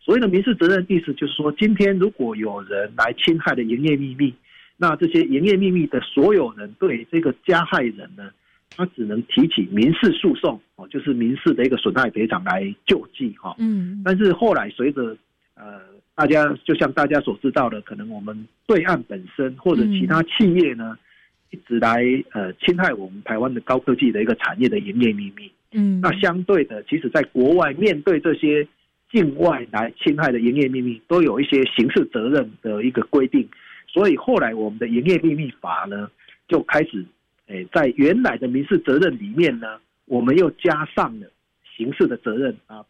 [0.00, 4.34] 所谓的民事责任，意思就是说，今天如果有人来侵害了营业秘密，
[4.76, 8.30] 那这些营业秘密的所有人对这个加害人呢，
[8.76, 13.56] 他只能提起民事诉讼哦，就是民事的一个损害赔偿来救济哈。
[13.58, 15.16] 嗯，但是后来随着
[15.54, 15.80] 呃，
[16.18, 20.98] 大家就像大家所知道的，可能我们对岸本身或者其他企业呢，
[21.50, 22.02] 一直来
[22.32, 25.48] 呃侵害我们台湾的高科技的一个产业的营业秘密。
[25.70, 28.66] 嗯，那相对的，其实在国外面对这些
[29.12, 33.48] 境外来侵害的营业秘密，都有一些刑事责任的一个规定。
[33.86, 36.10] 所以后来我们的营业秘密法呢，
[36.48, 37.06] 就开始，
[37.46, 41.30] 诶，在原来的民事责任里面呢，我们又加上了
[41.76, 42.84] 刑事的责任啊。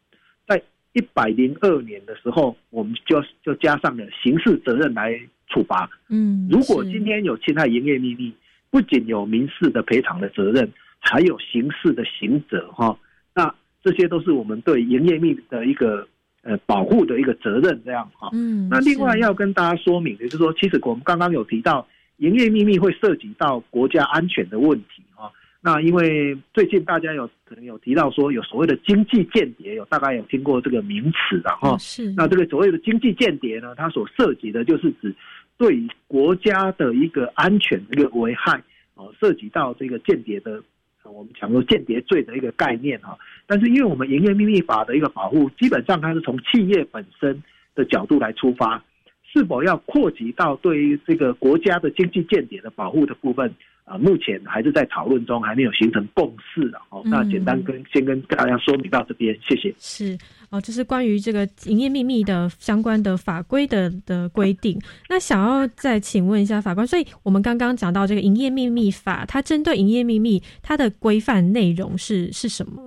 [0.95, 5.89] 在一百零二年的时候，我们就就加上了刑事责任来处罚。
[6.09, 8.33] 嗯，如果今天有侵害营业秘密，
[8.71, 12.99] 不仅有民事的赔偿的责任，还有刑事的刑责哈。
[13.35, 16.07] 那这些都是我们对营业秘密的一个
[16.43, 18.31] 呃保护的一个责任，这样哈。
[18.33, 21.87] 嗯，那另外要跟大家说明的就是说，其实我们刚刚有提到
[22.17, 25.31] 营业秘密会涉及到国家安全的问题哈。
[25.61, 31.77] 那因为最近大家有可能有提到说有所谓的经济间谍，有大概有听过这个名词的哈。
[31.79, 32.13] 是。
[32.13, 35.15] 那这个所谓的经济间谍呢，它所涉及的就是指
[35.57, 38.63] 对于国家的一个安全的一个危害
[38.95, 40.63] 哦，涉及到这个间谍的。
[41.05, 47.43] 我们讲说间谍罪的一个概念哈，但是因为我们营业秘密法的一个保护，基本上它是从企业本身
[47.75, 48.85] 的角度来出发，
[49.25, 53.51] 是否要扩及到对于这个国家的经济间谍的保护的部分
[53.89, 57.01] 啊，目前还是在讨论中，还没有形成共识的哦。
[57.07, 59.75] 那简单跟先跟大家说明到这边，谢谢。
[59.79, 60.19] 是
[60.51, 64.79] 哦，这是关于这个营业秘密的相关的法规的的规定。
[65.09, 72.83] 那想要再请问一下法官，所以我们刚刚讲到这个营业秘密法，它针对营业秘密它的规范内容是是什么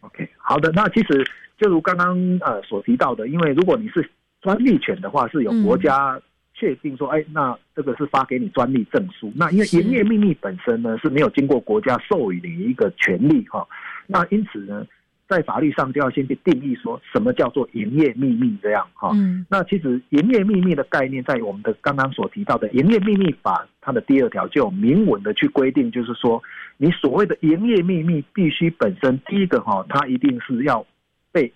[0.00, 1.22] ？OK，好的，那其实
[1.58, 4.08] 就如刚刚呃所提到的，因为如果你是
[4.40, 6.18] 专利权的话，是有国家。
[6.58, 9.32] 确定说，哎，那这个是发给你专利证书。
[9.36, 13.64] 那因为营业秘密本身呢是没有经过国家授予的一个权利哈。
[14.08, 14.84] 那因此呢，
[15.28, 19.12] 在法律上就要先去定义说什么叫做营业秘密这样哈。
[19.14, 19.46] 嗯。
[19.48, 26.42] 那其实营业秘密的概念，在我们的刚刚所提到的营业秘密法，它的第二条就有明文的去规定，就是说，
[26.76, 30.84] 你所谓的营业秘密必须本身第一个哈，它一定是要
[31.30, 31.52] 被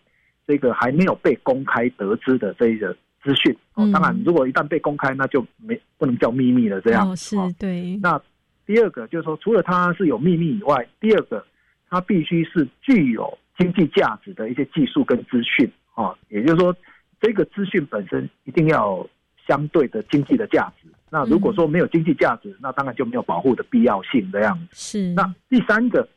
[0.46, 2.96] 这个还没有被公开得知的这一个。
[3.22, 6.80] 资讯哦，当然，如果一旦被公开，那就没不能叫秘密了。
[6.80, 7.96] 这样哦，是对。
[8.02, 8.20] 那
[8.66, 11.44] 第二个就是说，除了它是有秘密以外，第二个
[11.88, 16.74] 它必须是具有经济价值的一些技术跟资讯啊，也就是说，
[17.20, 19.06] 这个资讯本身一定要
[19.46, 20.88] 相对的经济的价值。
[21.08, 24.28] 那如果说没有经济价值，那当然就没有保护的必要性。
[24.32, 25.12] 这样是。
[25.14, 26.08] 那第三个，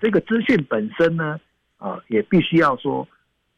[0.00, 1.38] 这个资讯本身呢，
[1.76, 3.06] 啊，也必须要说。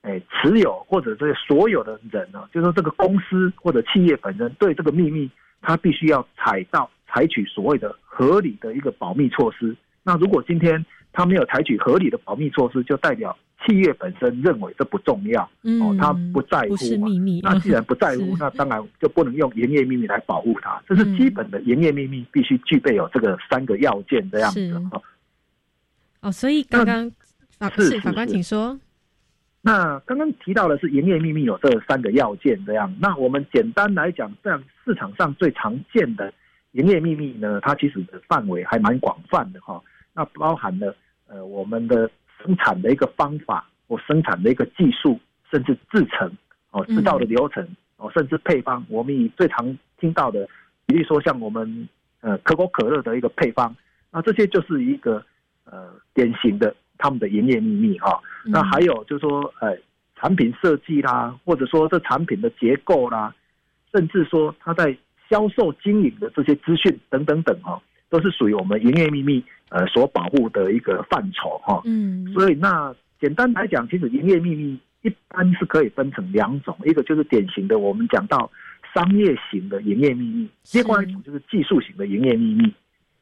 [0.07, 5.29] 哎，持有或者这所有的人呢，就是说这个公司或者企业本身对这个秘密，
[5.61, 9.77] 它必须要采到采取所谓的合理的一个保密措施。
[10.05, 13.37] 那如果今天他没有采取合理的保密措施，就代表
[13.67, 15.43] 企业本身认为这不重要，
[15.83, 17.41] 哦，他不在乎，不是秘密。
[17.43, 20.81] 那既然不在乎， 那当然就不能用营业秘密来保护它。
[20.87, 24.73] 这是基本的营业秘密必须具备有这个三个要件这样子。
[24.93, 25.03] 哦，
[26.21, 27.11] 哦，所以刚刚
[27.59, 28.79] 法是法官，请说。
[29.67, 32.95] 那刚刚提到的是营业秘密有这三个要件，这样。
[33.01, 36.33] 那我们简单来讲，这样市场上最常见的
[36.71, 39.83] 营业秘密呢，它其实的范围还蛮广泛的哈。
[40.15, 40.95] 那包含了
[41.27, 42.09] 呃我们的
[42.41, 45.19] 生产的一个方法或生产的一个技术，
[45.51, 46.31] 甚至制成
[46.71, 48.87] 哦制造的流程哦，甚至配方。
[48.89, 50.49] 我们以最常听到的，
[50.87, 51.89] 比如说像我们
[52.21, 53.75] 呃可口可乐的一个配方，
[54.13, 55.21] 那这些就是一个
[55.65, 56.73] 呃典型的。
[56.99, 59.77] 他们的营业秘密哈，那还有就是说，呃，
[60.15, 63.35] 产品设计啦，或者说这产品的结构啦，
[63.93, 64.97] 甚至说他在
[65.29, 67.79] 销售经营的这些资讯等等等哈，
[68.09, 71.83] 都是属于我们营业秘密呃所保护的一个范畴哈。
[71.85, 78.51] 嗯，所以那简单来讲，其实营业秘密一般是可以分成两种，一个就是典型的我们讲到
[78.95, 82.73] 商业型的营业秘密，另外一种就是技术型的营业秘密。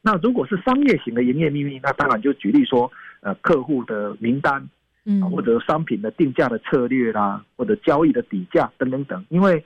[0.01, 2.89] 那如果是商业型的营业秘密，那当然就举例说。
[3.25, 4.69] 呃，客户的名单，
[5.05, 9.25] 嗯，或者商品的定价的策略啦，或者交易的底价等等等。
[9.29, 9.65] 因为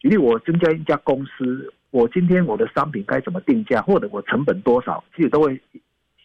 [0.00, 5.60] 举例，我增加一家公司，我今天我的商品该怎么定价，或者我成本多少，其实都会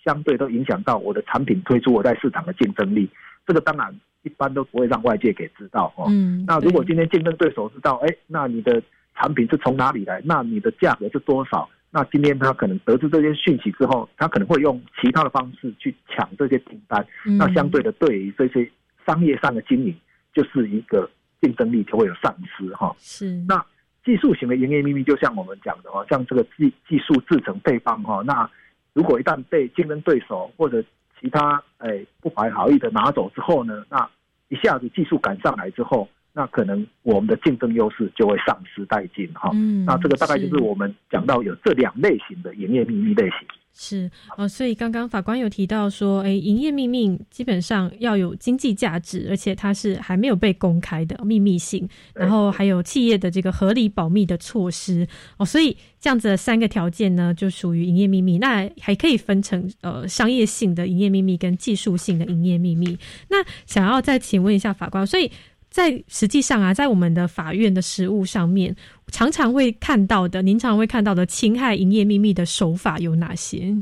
[0.04, 3.08] 相对都影响到我的产品推出我在市场的竞争力。
[3.46, 3.94] 这个当然
[4.24, 6.08] 一般都不会让外界给知道哦。
[6.10, 8.82] 嗯，那如果今天竞争对手知道，哎，那你的
[9.14, 10.20] 产品是从哪里来？
[10.26, 11.70] 那你的价格是多少？
[11.92, 17.06] 那今天他可能得知这些讯息之后，他可能会用其他的方式去抢这些订单。
[17.38, 18.70] 那相对的，对于这些
[19.06, 19.96] 商业上的经营，
[20.34, 21.10] 就是一个
[21.42, 22.96] 竞争力就会有丧失哈。
[23.00, 23.66] 是那
[24.06, 28.50] 技术型的营业秘密，就像我们讲的哦，像这个技技术制成配方哈，那
[28.94, 30.84] 如果一旦被竞争对手或者
[31.20, 34.08] 其他哎不怀好意的拿走之后呢，那
[34.50, 36.08] 一下子技术赶上来之后，
[36.40, 39.52] 那可能我们的竞争优势就会丧失殆尽哈。
[39.54, 43.40] 嗯那这个大概就是是我们讲到有这两类型的营业秘密类型。
[43.82, 58.38] 是哦，所以刚刚法官有提到说，诶，营业秘密基本上要有经济价值，而且它是还没有被公开的秘密性，然后还有企业的这个合理保密的措施哦，所以这样子的三个条件呢，就属于营业秘密。
[58.40, 62.98] 那还可以分成呃商业性的营业秘密跟技术性的营业秘密。
[63.30, 65.32] 那想要再请问一下法官，所以
[65.70, 68.76] 在实际上啊，在我们的法院的实务上面，
[69.08, 73.76] 常常会看到的，您常常会看到的侵害营业秘密的手法有哪些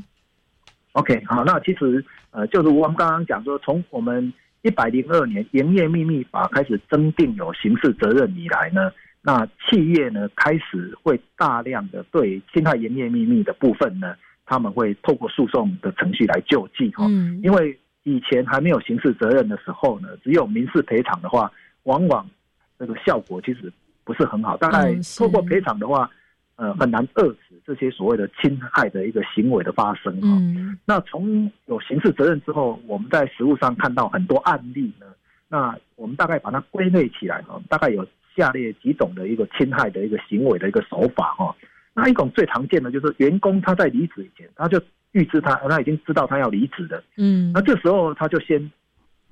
[0.91, 4.31] ？OK，好，那其实呃，就是我们刚刚讲说，从我们
[4.63, 14.13] 一百零二年营业秘密法开始增订有刑事责任以来呢，那企业呢开始会大量的对侵害营业秘密的部分呢，
[14.45, 21.51] 他们会透过诉讼的程序来救济哈、嗯因为以前还没有刑事责任的时候呢，只有民事赔偿的话，
[21.87, 22.29] 往往
[22.77, 23.71] 这个效果其实
[24.03, 24.55] 不是很好。
[24.57, 26.09] 大概透过赔偿的话，
[26.55, 35.05] 呃，很难遏止这些所谓的侵害的一个行为的发生哈、嗯那从有刑事责任之后，我们在实务上看到很多案例呢。
[35.49, 41.55] 那我们大概把它归类起来哈，大概有下列几种的一个侵害的一个行为的一个手法哈。
[41.93, 44.79] 那一种最常见的就是员工他在离职以前，他就
[45.13, 48.59] 预知他他已经知道他要离职的，嗯那这时候他就先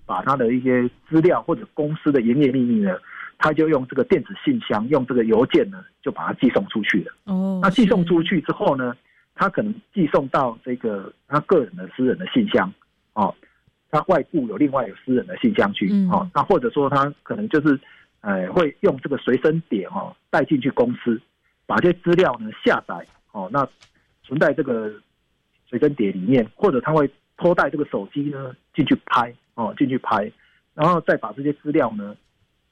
[0.06, 2.98] 把他的一些资料或者公司的营业秘密呢，
[3.38, 7.14] 他就用这个电子信箱，用这个邮件呢，就把它寄送出去了。
[7.26, 8.96] 哦，那寄送出去之后呢，
[9.34, 12.72] 他可能寄送到这个他个人的私人的信箱，
[13.14, 13.34] 哦，
[13.90, 17.80] 他外部有另外有私人的信箱去，嗯哦，那或者说他可能就是，
[18.22, 21.20] 呃，会用这个随身碟哦带进去公司，
[21.66, 23.68] 把这些资料呢下载，哦，那
[24.24, 24.92] 存在这个
[25.68, 30.32] 随身碟里面，或者他会偷带这个手机呢进去拍，哦，进去拍，
[30.74, 32.16] 然后再把这些资料呢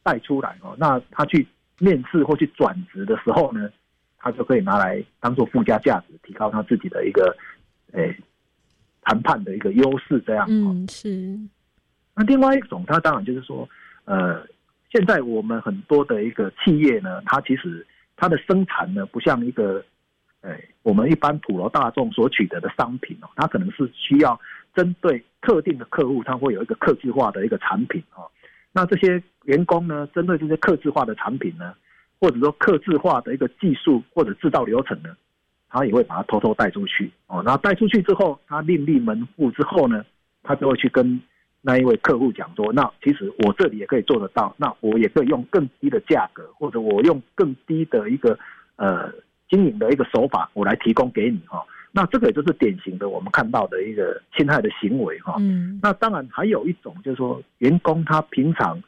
[0.04, 1.48] 带出来，哦，那他去
[1.80, 3.70] 面试或去转职的时候呢，
[4.18, 7.36] 他就可以拿来当做附加价值，提高他自己的一个，
[7.94, 8.16] 诶、
[9.02, 10.46] 谈判的一个优势，这样。
[10.50, 11.40] 嗯是
[12.16, 13.68] 那另外一种，它当然就是说，
[14.06, 14.46] 呃，
[14.92, 19.84] 现在我们很多的一个企业呢，它其实它的生产呢，不像一个，
[20.42, 24.40] 呃，我们一般普罗大众所取得的商品哦，它可能是需要
[24.76, 28.30] 针对特定的客户，它会有一个客制化的一个产品哦。
[28.72, 31.74] 那这些员工呢，针对这些客制化的产品呢，
[32.20, 35.10] 或者说客制化的一个技术或者制造流程呢，
[35.70, 37.44] 他也会把它偷偷带出去哦。
[37.46, 40.04] 那带出去之后，他另立门户之后呢，
[40.42, 41.22] 他就会去跟
[41.62, 48.38] 那一位客户讲说，那其实我这里也可以做得到，那我也可以用更低的价格，或者我用更低的一个
[48.76, 49.12] 呃
[49.50, 51.64] 经营的一个手法，我来提供给你哈、
[51.96, 58.82] 那这个也就是典型的我们看到的一个侵害的行为哈、嗯那当然还有一种就是说，员工他平常，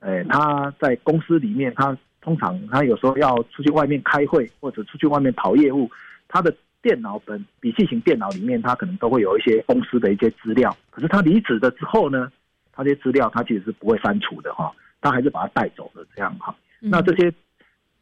[0.00, 5.90] 呃，他在公司里面，他通常他有时候要出去外面开会或者出去外面跑业务，
[6.28, 10.76] 他的电脑本笔记型电脑里面，他可能都会有一些公司的一些资料。
[10.90, 12.30] 可是他离职了之后呢，
[12.72, 16.54] 他这些资料他其实是不会删除的哈，他还是把它带走的这样哈。
[16.78, 17.32] 那这些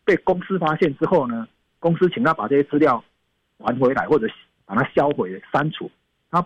[0.05, 1.47] 被公司发现之后呢，
[1.79, 3.03] 公司请他把这些资料
[3.59, 4.27] 还回来，或者
[4.69, 5.91] 把它销毁、删除。
[6.31, 6.45] 他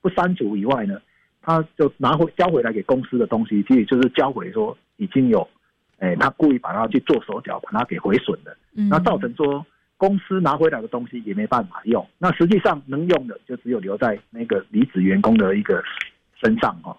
[0.00, 1.00] 不删除以外呢，
[1.40, 5.48] 他就拿回交回来给公司的东西，其实就是交回说已经有，
[6.00, 8.56] 哎，他故意把它去做手脚，把它给毁损的。
[8.74, 9.64] 嗯那造成说
[9.96, 15.80] 公司拿回来的东西也没办法用，那实际上能用的就只有留在那个离职员工的一个
[16.42, 16.96] 身上哦。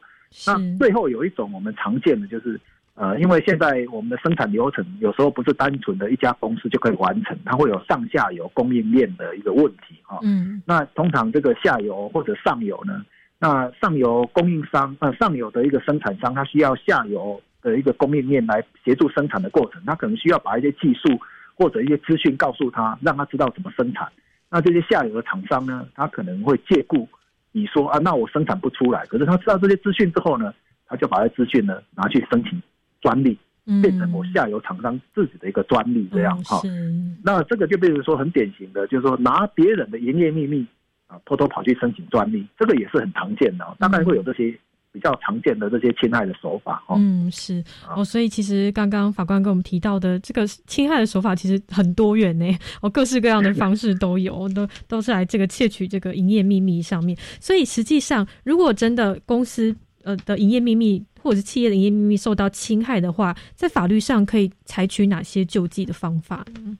[0.47, 2.57] 那最后有一种我们常见的就是，
[2.95, 10.19] 呃，因为现在我们的生产流程有时候不是单纯的一家公司就可以完成，它会有上下游供应链的一个问题哈、哦。
[10.21, 13.03] 嗯那通常这个下游或者上游呢，
[13.39, 21.19] 那上游供应商呃上游的一个生产商，它需要下游的一个供应链来协助生产的过程，它可能需要把一些技术
[21.55, 24.07] 或者一些资讯告诉他，让他知道怎么生产。
[24.51, 27.09] 那这些下游的厂商呢，他可能会借故
[27.51, 30.53] 你说啊，那我生产不出来，可是他知道这些资讯之后呢，
[30.85, 32.61] 他就把这资讯呢拿去申请
[33.03, 33.37] 专利，
[33.81, 36.61] 变成我下游厂商自己的一个专利这样哈。
[37.21, 40.65] 那这个就变成说很典型的，就是说拿别人的营业秘密
[41.07, 44.57] 啊，偷偷跑去申请专利，这个也是很常见的、哦，大概会有这些
[44.91, 46.95] 比较常见的这些侵害的手法哦。
[46.99, 47.63] 嗯，是
[47.95, 52.45] 哦，所以其实刚刚法官跟我们提到的这个侵害的手法其实很多元呢，
[52.81, 57.17] 哦，各式各样的方式都有， 都都是来这个窃取这个营业秘密上面。
[57.39, 66.77] 所以实际上，如果真的公司呃的营业秘密或者是企业的营业秘密受到侵害的话，在法律上可以采取哪些救济的方法呢？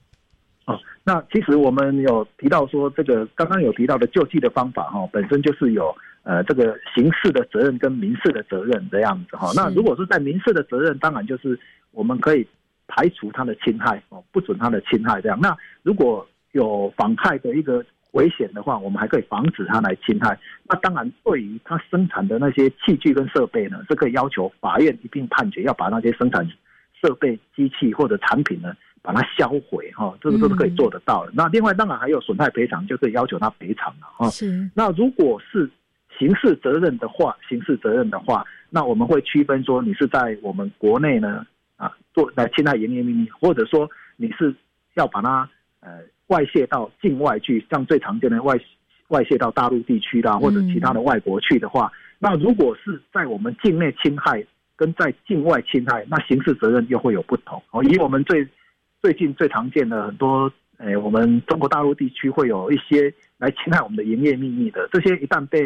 [0.66, 11.58] 哦，那其实我们有提到说，这个刚刚有提到的救济的方法哈、本身就是有呃这个刑事的责任跟民事的责任这样子哈、是那如果是在民事的责任，当然就是
[11.92, 12.46] 我们可以
[12.88, 15.40] 排除他的侵害哦，不准他的侵害这样。
[15.42, 17.84] 那如果有妨害的一个
[18.14, 20.40] 危险的话，我们还可以防止他来侵害。
[20.64, 26.48] 那当然，对于他生产的那些器具跟设备呢，这个要求法院一并判决要把那些生产
[27.02, 31.32] 设备、机器或者产品呢，把它销毁哈、这个都是可以做得到的。
[31.36, 34.30] 那另外当然还有损害赔偿，就可以要求他赔偿了哈。
[34.30, 35.70] 是那如果是
[36.18, 41.46] 刑事责任的话，刑事责任的话，那我们会区分说你是在我们国内呢
[41.78, 44.56] 啊做来侵害营业秘密，或者说你是
[44.94, 45.50] 要把它
[45.80, 48.58] 呃外泄到境外去，像最常见的外
[49.10, 54.44] 外泄到大陆地区啦，或者其他的外国去的话，那如果是在我们境内侵害
[54.76, 57.62] 跟在境外侵害，那刑事责任又会有不同。
[57.72, 57.84] 哦。
[57.84, 58.48] 以我们最
[59.02, 65.60] 最近最常见的很多，诶、我们中国大陆地区会有一些来侵害我们的营业秘密的，这些一旦被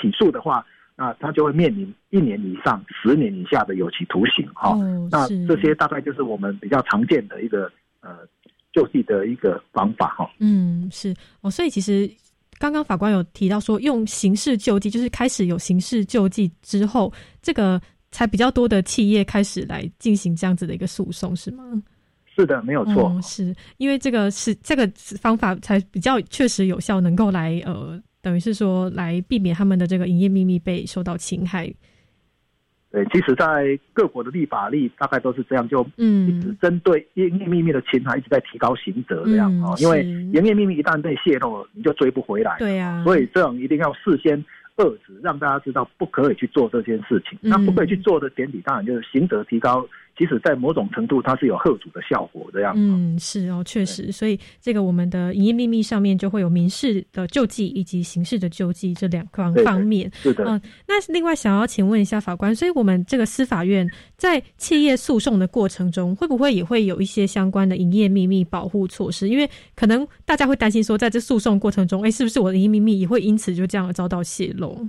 [0.00, 0.64] 起诉的话，
[0.96, 4.48] 那他就会面临一年以上十年以下的有期徒刑。
[4.54, 8.18] 哈、哦那这些大概就是我们比较常见的一个呃
[8.74, 12.10] 救济的一个方法哈、嗯，是哦，所以其实
[12.58, 21.62] 刚刚法官有提到说，用刑事救济，就是开始有刑事救济之后，这个才比较多的企业开始来进行这样子的一个诉讼，是吗？
[22.34, 23.12] 是的，没有错。
[23.14, 31.72] 嗯是因为这个是这个方法才比较确实有效，能够来呃，等于是说来避免他们的这个营业秘密被受到侵害。
[32.94, 39.74] 对，其实，在各国的立法例大概都是这样，就嗯一直针对营业秘密的侵害，一直在提高刑责这样嗯哦。
[39.78, 42.54] 因为是营业秘密一旦被泄露了，你就追不回来。
[42.60, 44.38] 对啊，所以这种一定要事先
[44.76, 47.36] 遏制，让大家知道不可以去做这件事情。
[47.42, 49.84] 嗯那不可以去做的点底，当然就是刑责提高，
[50.16, 52.74] 即使在某种程度它是有贺阻的效果这样。
[52.76, 60.10] 嗯，是哦，确实，所以这个我们的营业秘密上面就会有民事的救济以及刑事的救济这两方对对方面。
[60.14, 69.28] 是的嗯、那另外想要请问一下法官，所以我们这个司法院在企业诉讼的过程中，会不会也会有一些相关的营业秘密保护措施？
[69.28, 74.88] 因为可能大家会担心说，在这诉讼过程中，哎，是不是我的营业秘密也会因此就这样而遭到泄露？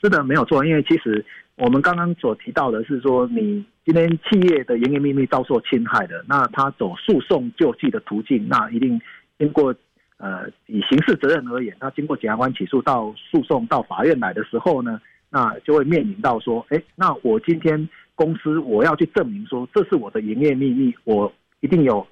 [0.00, 0.64] 是的，没有错。
[0.64, 1.24] 因为其实
[1.56, 9.00] 我们刚刚所提到的是说，你今天企业的营业秘密遭受侵害的，那他走诉讼救济的途径，那一定
[9.38, 9.74] 经过
[10.18, 22.06] 呃以刑事责任而言，他经过检察官起诉到诉讼到法院来的时候呢，那就会面临到说，哎，那我今天公司我要去证明说这是我的营业秘密，我一定有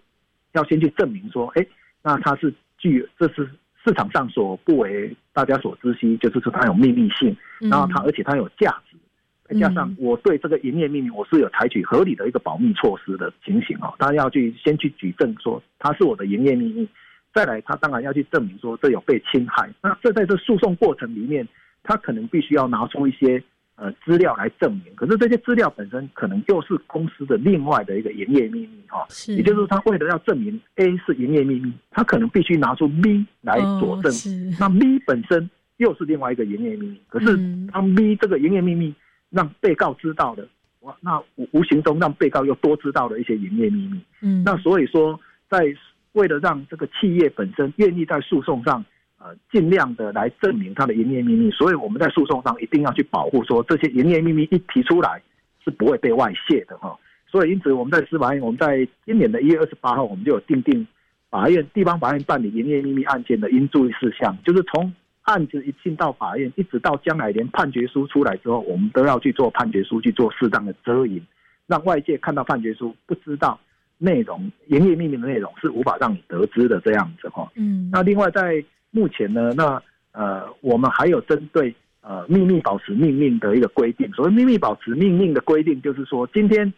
[0.53, 1.67] 要先去证明说，哎，
[2.03, 3.47] 那它是具这是
[3.85, 7.69] 市场上所不为大家所知悉，就是说它有秘密性，嗯。
[7.69, 9.06] 然后它而且它有价值，再
[9.55, 16.89] 加上我对这个营业秘密我是有采取合理的一个保密措施的情形哦，他要去先去举证说他是我的营业秘密，
[17.33, 21.47] 再来他当然要去证明说这有被侵害，那这在这诉讼过程里面，
[21.83, 23.43] 他可能必须要拿出一些
[23.77, 29.35] 呃资料来证明，可是这些资料本身可能又是公司的另外的一个营业秘密哈、是。
[29.35, 34.13] 也就是他为了要证明 A 是营业秘密，他可能必须拿出 B 来佐证，
[34.59, 37.69] 那 B 本身又是另外一个营业秘密，可是嗯。
[37.73, 38.95] 当 B 这个营业秘密
[39.31, 40.49] 让被告知道的，
[40.81, 44.43] 哇，那无无形中让被告又多知道了一些营业秘密，嗯。
[44.45, 45.19] 那所以说，
[45.49, 45.75] 在
[46.13, 48.85] 为了让这个企业本身愿意在诉讼上，
[49.19, 55.21] 呃，尽量的来证明它的营业秘密，所以我们在诉讼上一定要去保护说这些营业秘密一提出来
[55.65, 56.97] 是不会被外泄的哈、
[57.27, 60.87] 所以因此我们在司法院，我们在今年的一月二十八号，我们就有定定
[61.29, 64.95] 法院地方法院办理营业秘密案件的应注意事项，就是从
[65.27, 71.21] 案子一进到法院，一直到将来连判决书出来之后，我们都要去做判决书，去做适当的遮掩，
[71.67, 73.59] 让外界看到判决书不知道
[73.99, 77.51] 内容营业秘密的内容是无法让你得知的这样子哈。
[77.57, 84.09] 嗯那另外在目前呢，那呃我们还有针对呃秘密保持命令的一个规定。
[84.13, 86.73] 所谓秘密保持命令的规定，就是说今天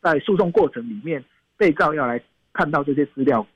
[0.00, 1.22] 在诉讼过程里面，
[1.58, 2.18] 被告要来
[2.54, 3.46] 看到这些资料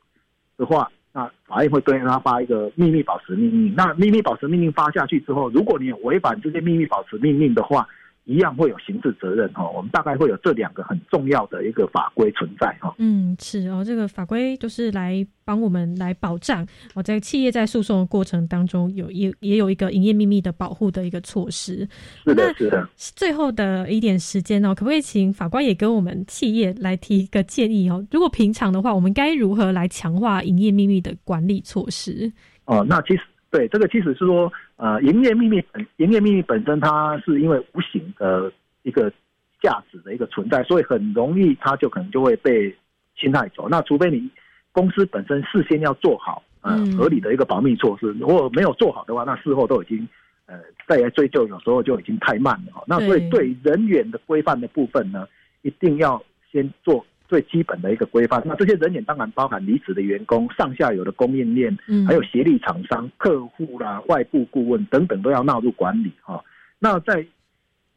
[0.58, 3.74] 的话，那法院会对他发一个秘密保持命令。
[3.76, 7.86] 那秘密保持命令发下去之后，如果你违反这些秘密保持命令的话，
[8.24, 9.68] 一样会有刑事责任哈。
[9.70, 12.94] 我们大概会有这两个很重要的一个法规存在哈。
[12.98, 21.88] 嗯，是哦，这个法规就是来帮我们来保障哦，在企业在诉讼的过程当中有也也有一个营业秘密的保护的一个措施。
[22.24, 28.06] 是的是的最后的一点时间哦，可不可以请法官也跟我们企业来提一个建议哦？
[28.10, 32.32] 如果平常的话，我们该如何来强化营业秘密的管理措施？
[32.66, 38.50] 哦，那其实对这个其实是说，呃，营业秘密本营业秘密本身它是因为无形的
[38.82, 39.12] 一个
[39.60, 42.74] 价值的一个存在，所以很容易它就可能就会被
[43.14, 43.68] 侵害走。
[43.68, 44.26] 那除非你
[44.72, 50.08] 公司本身事先要做好呃嗯合理的一个保密措施，如果没有做好的话，那事后都已经
[50.46, 50.58] 呃
[50.88, 52.82] 再来追究，有时候就已经太慢了哦。
[52.86, 55.28] 那所以对人员的规范的部分呢，
[55.60, 58.42] 一定要先做最基本的一个规范。
[58.44, 66.44] 那这些人员当然包含离职的员工、上下游的供应链，嗯还有协力厂商、客户啦、外部顾问等等都要纳入管理哈、
[66.80, 67.24] 那在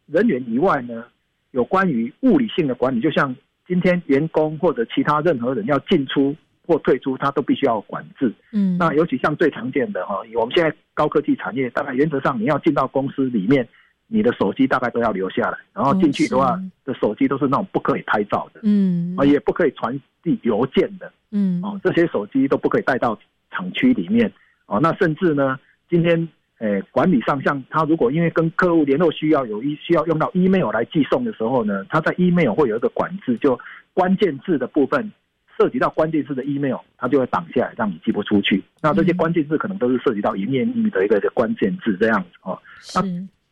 [0.05, 1.05] 人员以外呢，
[1.49, 3.35] 有关于物理性的管理，就像
[3.67, 6.35] 今天员工或者其他任何人要进出
[6.67, 8.31] 或退出，他都必须要管制。
[8.51, 13.67] 嗯那尤其像最常见的哈，以我们现在高科技产业，大概原则上你要进到公司里面，
[14.07, 23.17] 你的手机大概都要留下来，然后进去的话哦，的手机都是那种不可以拍照的，嗯啊，也不可以传递邮件的，嗯哦，这些手机都不可以带到
[23.51, 24.31] 厂区里面，
[24.67, 26.27] 哦，那甚至呢，今天。
[26.59, 33.59] 呃，管理上，像他如果因为跟客户联络需要有一需要用到 email 来寄送的时候呢，他在 email 会有一个管制，就
[33.93, 35.11] 关键字的部分
[35.57, 38.63] 涉及到关键字的 email，它就会挡下来，让你寄不出去。
[38.81, 42.57] 那这些关键字可能都是涉及到营业秘密的一个一个关键字这样子哦。
[42.79, 42.99] 是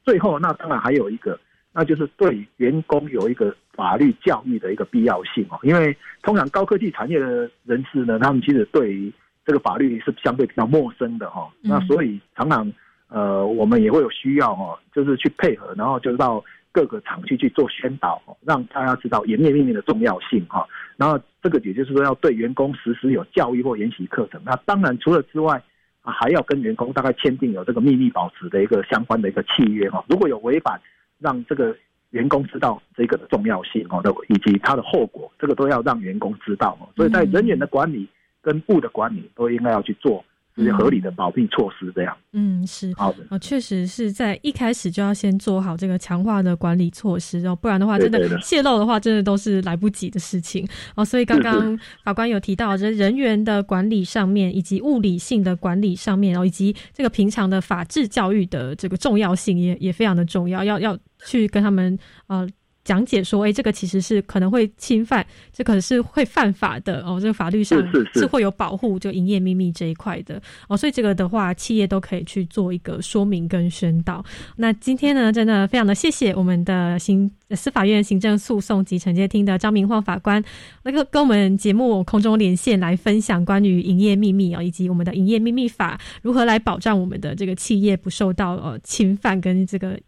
[0.03, 1.39] 最后，那当然还有一个，
[1.73, 5.59] 那就是对员工有一个法律教育的一个必要性哦。
[5.63, 9.11] 因为通常高科技产业的人士呢，他们其实对于
[9.45, 12.71] 这个法律是相对比较陌生的哈、嗯那所以常常
[13.07, 24.41] 呃，我们也会有需要哦，就是去配合，然后就到各个厂区去做宣导，哦让大家知道严业秘密的重要性哈、然后这个也就是说要对员工实施有教育或研习课程。
[24.45, 25.63] 那当然除了之外，啊，
[26.01, 30.03] 啊还要跟员工大概签订有这个秘密保持的一个相关的一个契约哈。
[30.09, 30.79] 如果有违反，
[31.19, 31.75] 让这个
[32.09, 36.89] 员工知道这个的重要性哦，的以及它的后果，这个都要让员工知道哦。
[36.95, 38.07] 所以在人员的管理
[38.41, 40.23] 跟部的管理都应该要去做
[40.69, 42.15] 合理的保密措施，这样。
[42.33, 51.05] 嗯，是好的，哦，确实是在一开始就要先做好这个强化的管理措施哦，不然的话，真的泄露的话，真的都是来不及的事情哦。
[51.05, 61.97] 所以刚刚法官有提到，这人员的管理上面，以及物理性的管理上面，然哦，以及这个平常的法治教育的这个重要性也也非常的重要，要要去跟他们
[62.27, 62.47] 呃。
[62.83, 67.19] 讲解说，哎，这个其实是可能会侵犯，这可能是会犯法的哦。
[67.21, 67.79] 这个法律上
[68.15, 74.25] 是会有保护就营业秘密这一块的哦，所以这个的话，企业都可以去做一个说明跟宣导。
[74.55, 80.43] 那今天呢，真的非常的谢谢我们的行司法院行政诉讼及惩戒厅的张明晃法官，
[80.83, 89.99] 那个跟我们节目空中连线来分享关于营业秘密哦，以及我们的营业秘密法如何来保障我们的这个企业不受到呃侵犯跟这个。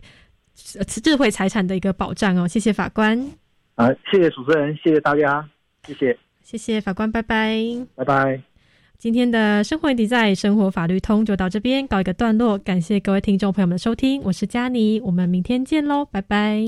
[0.77, 3.19] 呃智慧财产的一个保障哦，谢谢法官。
[3.75, 5.49] 啊，谢谢主持人，谢谢大家，
[5.85, 7.57] 谢谢，谢谢法官，拜拜，
[7.95, 8.41] 拜拜。
[8.97, 16.63] 今天的生活问题在生活法律通就到这边告一个段落，感谢各位听众朋友们的收听，我是佳妮，我们明天见喽，拜拜。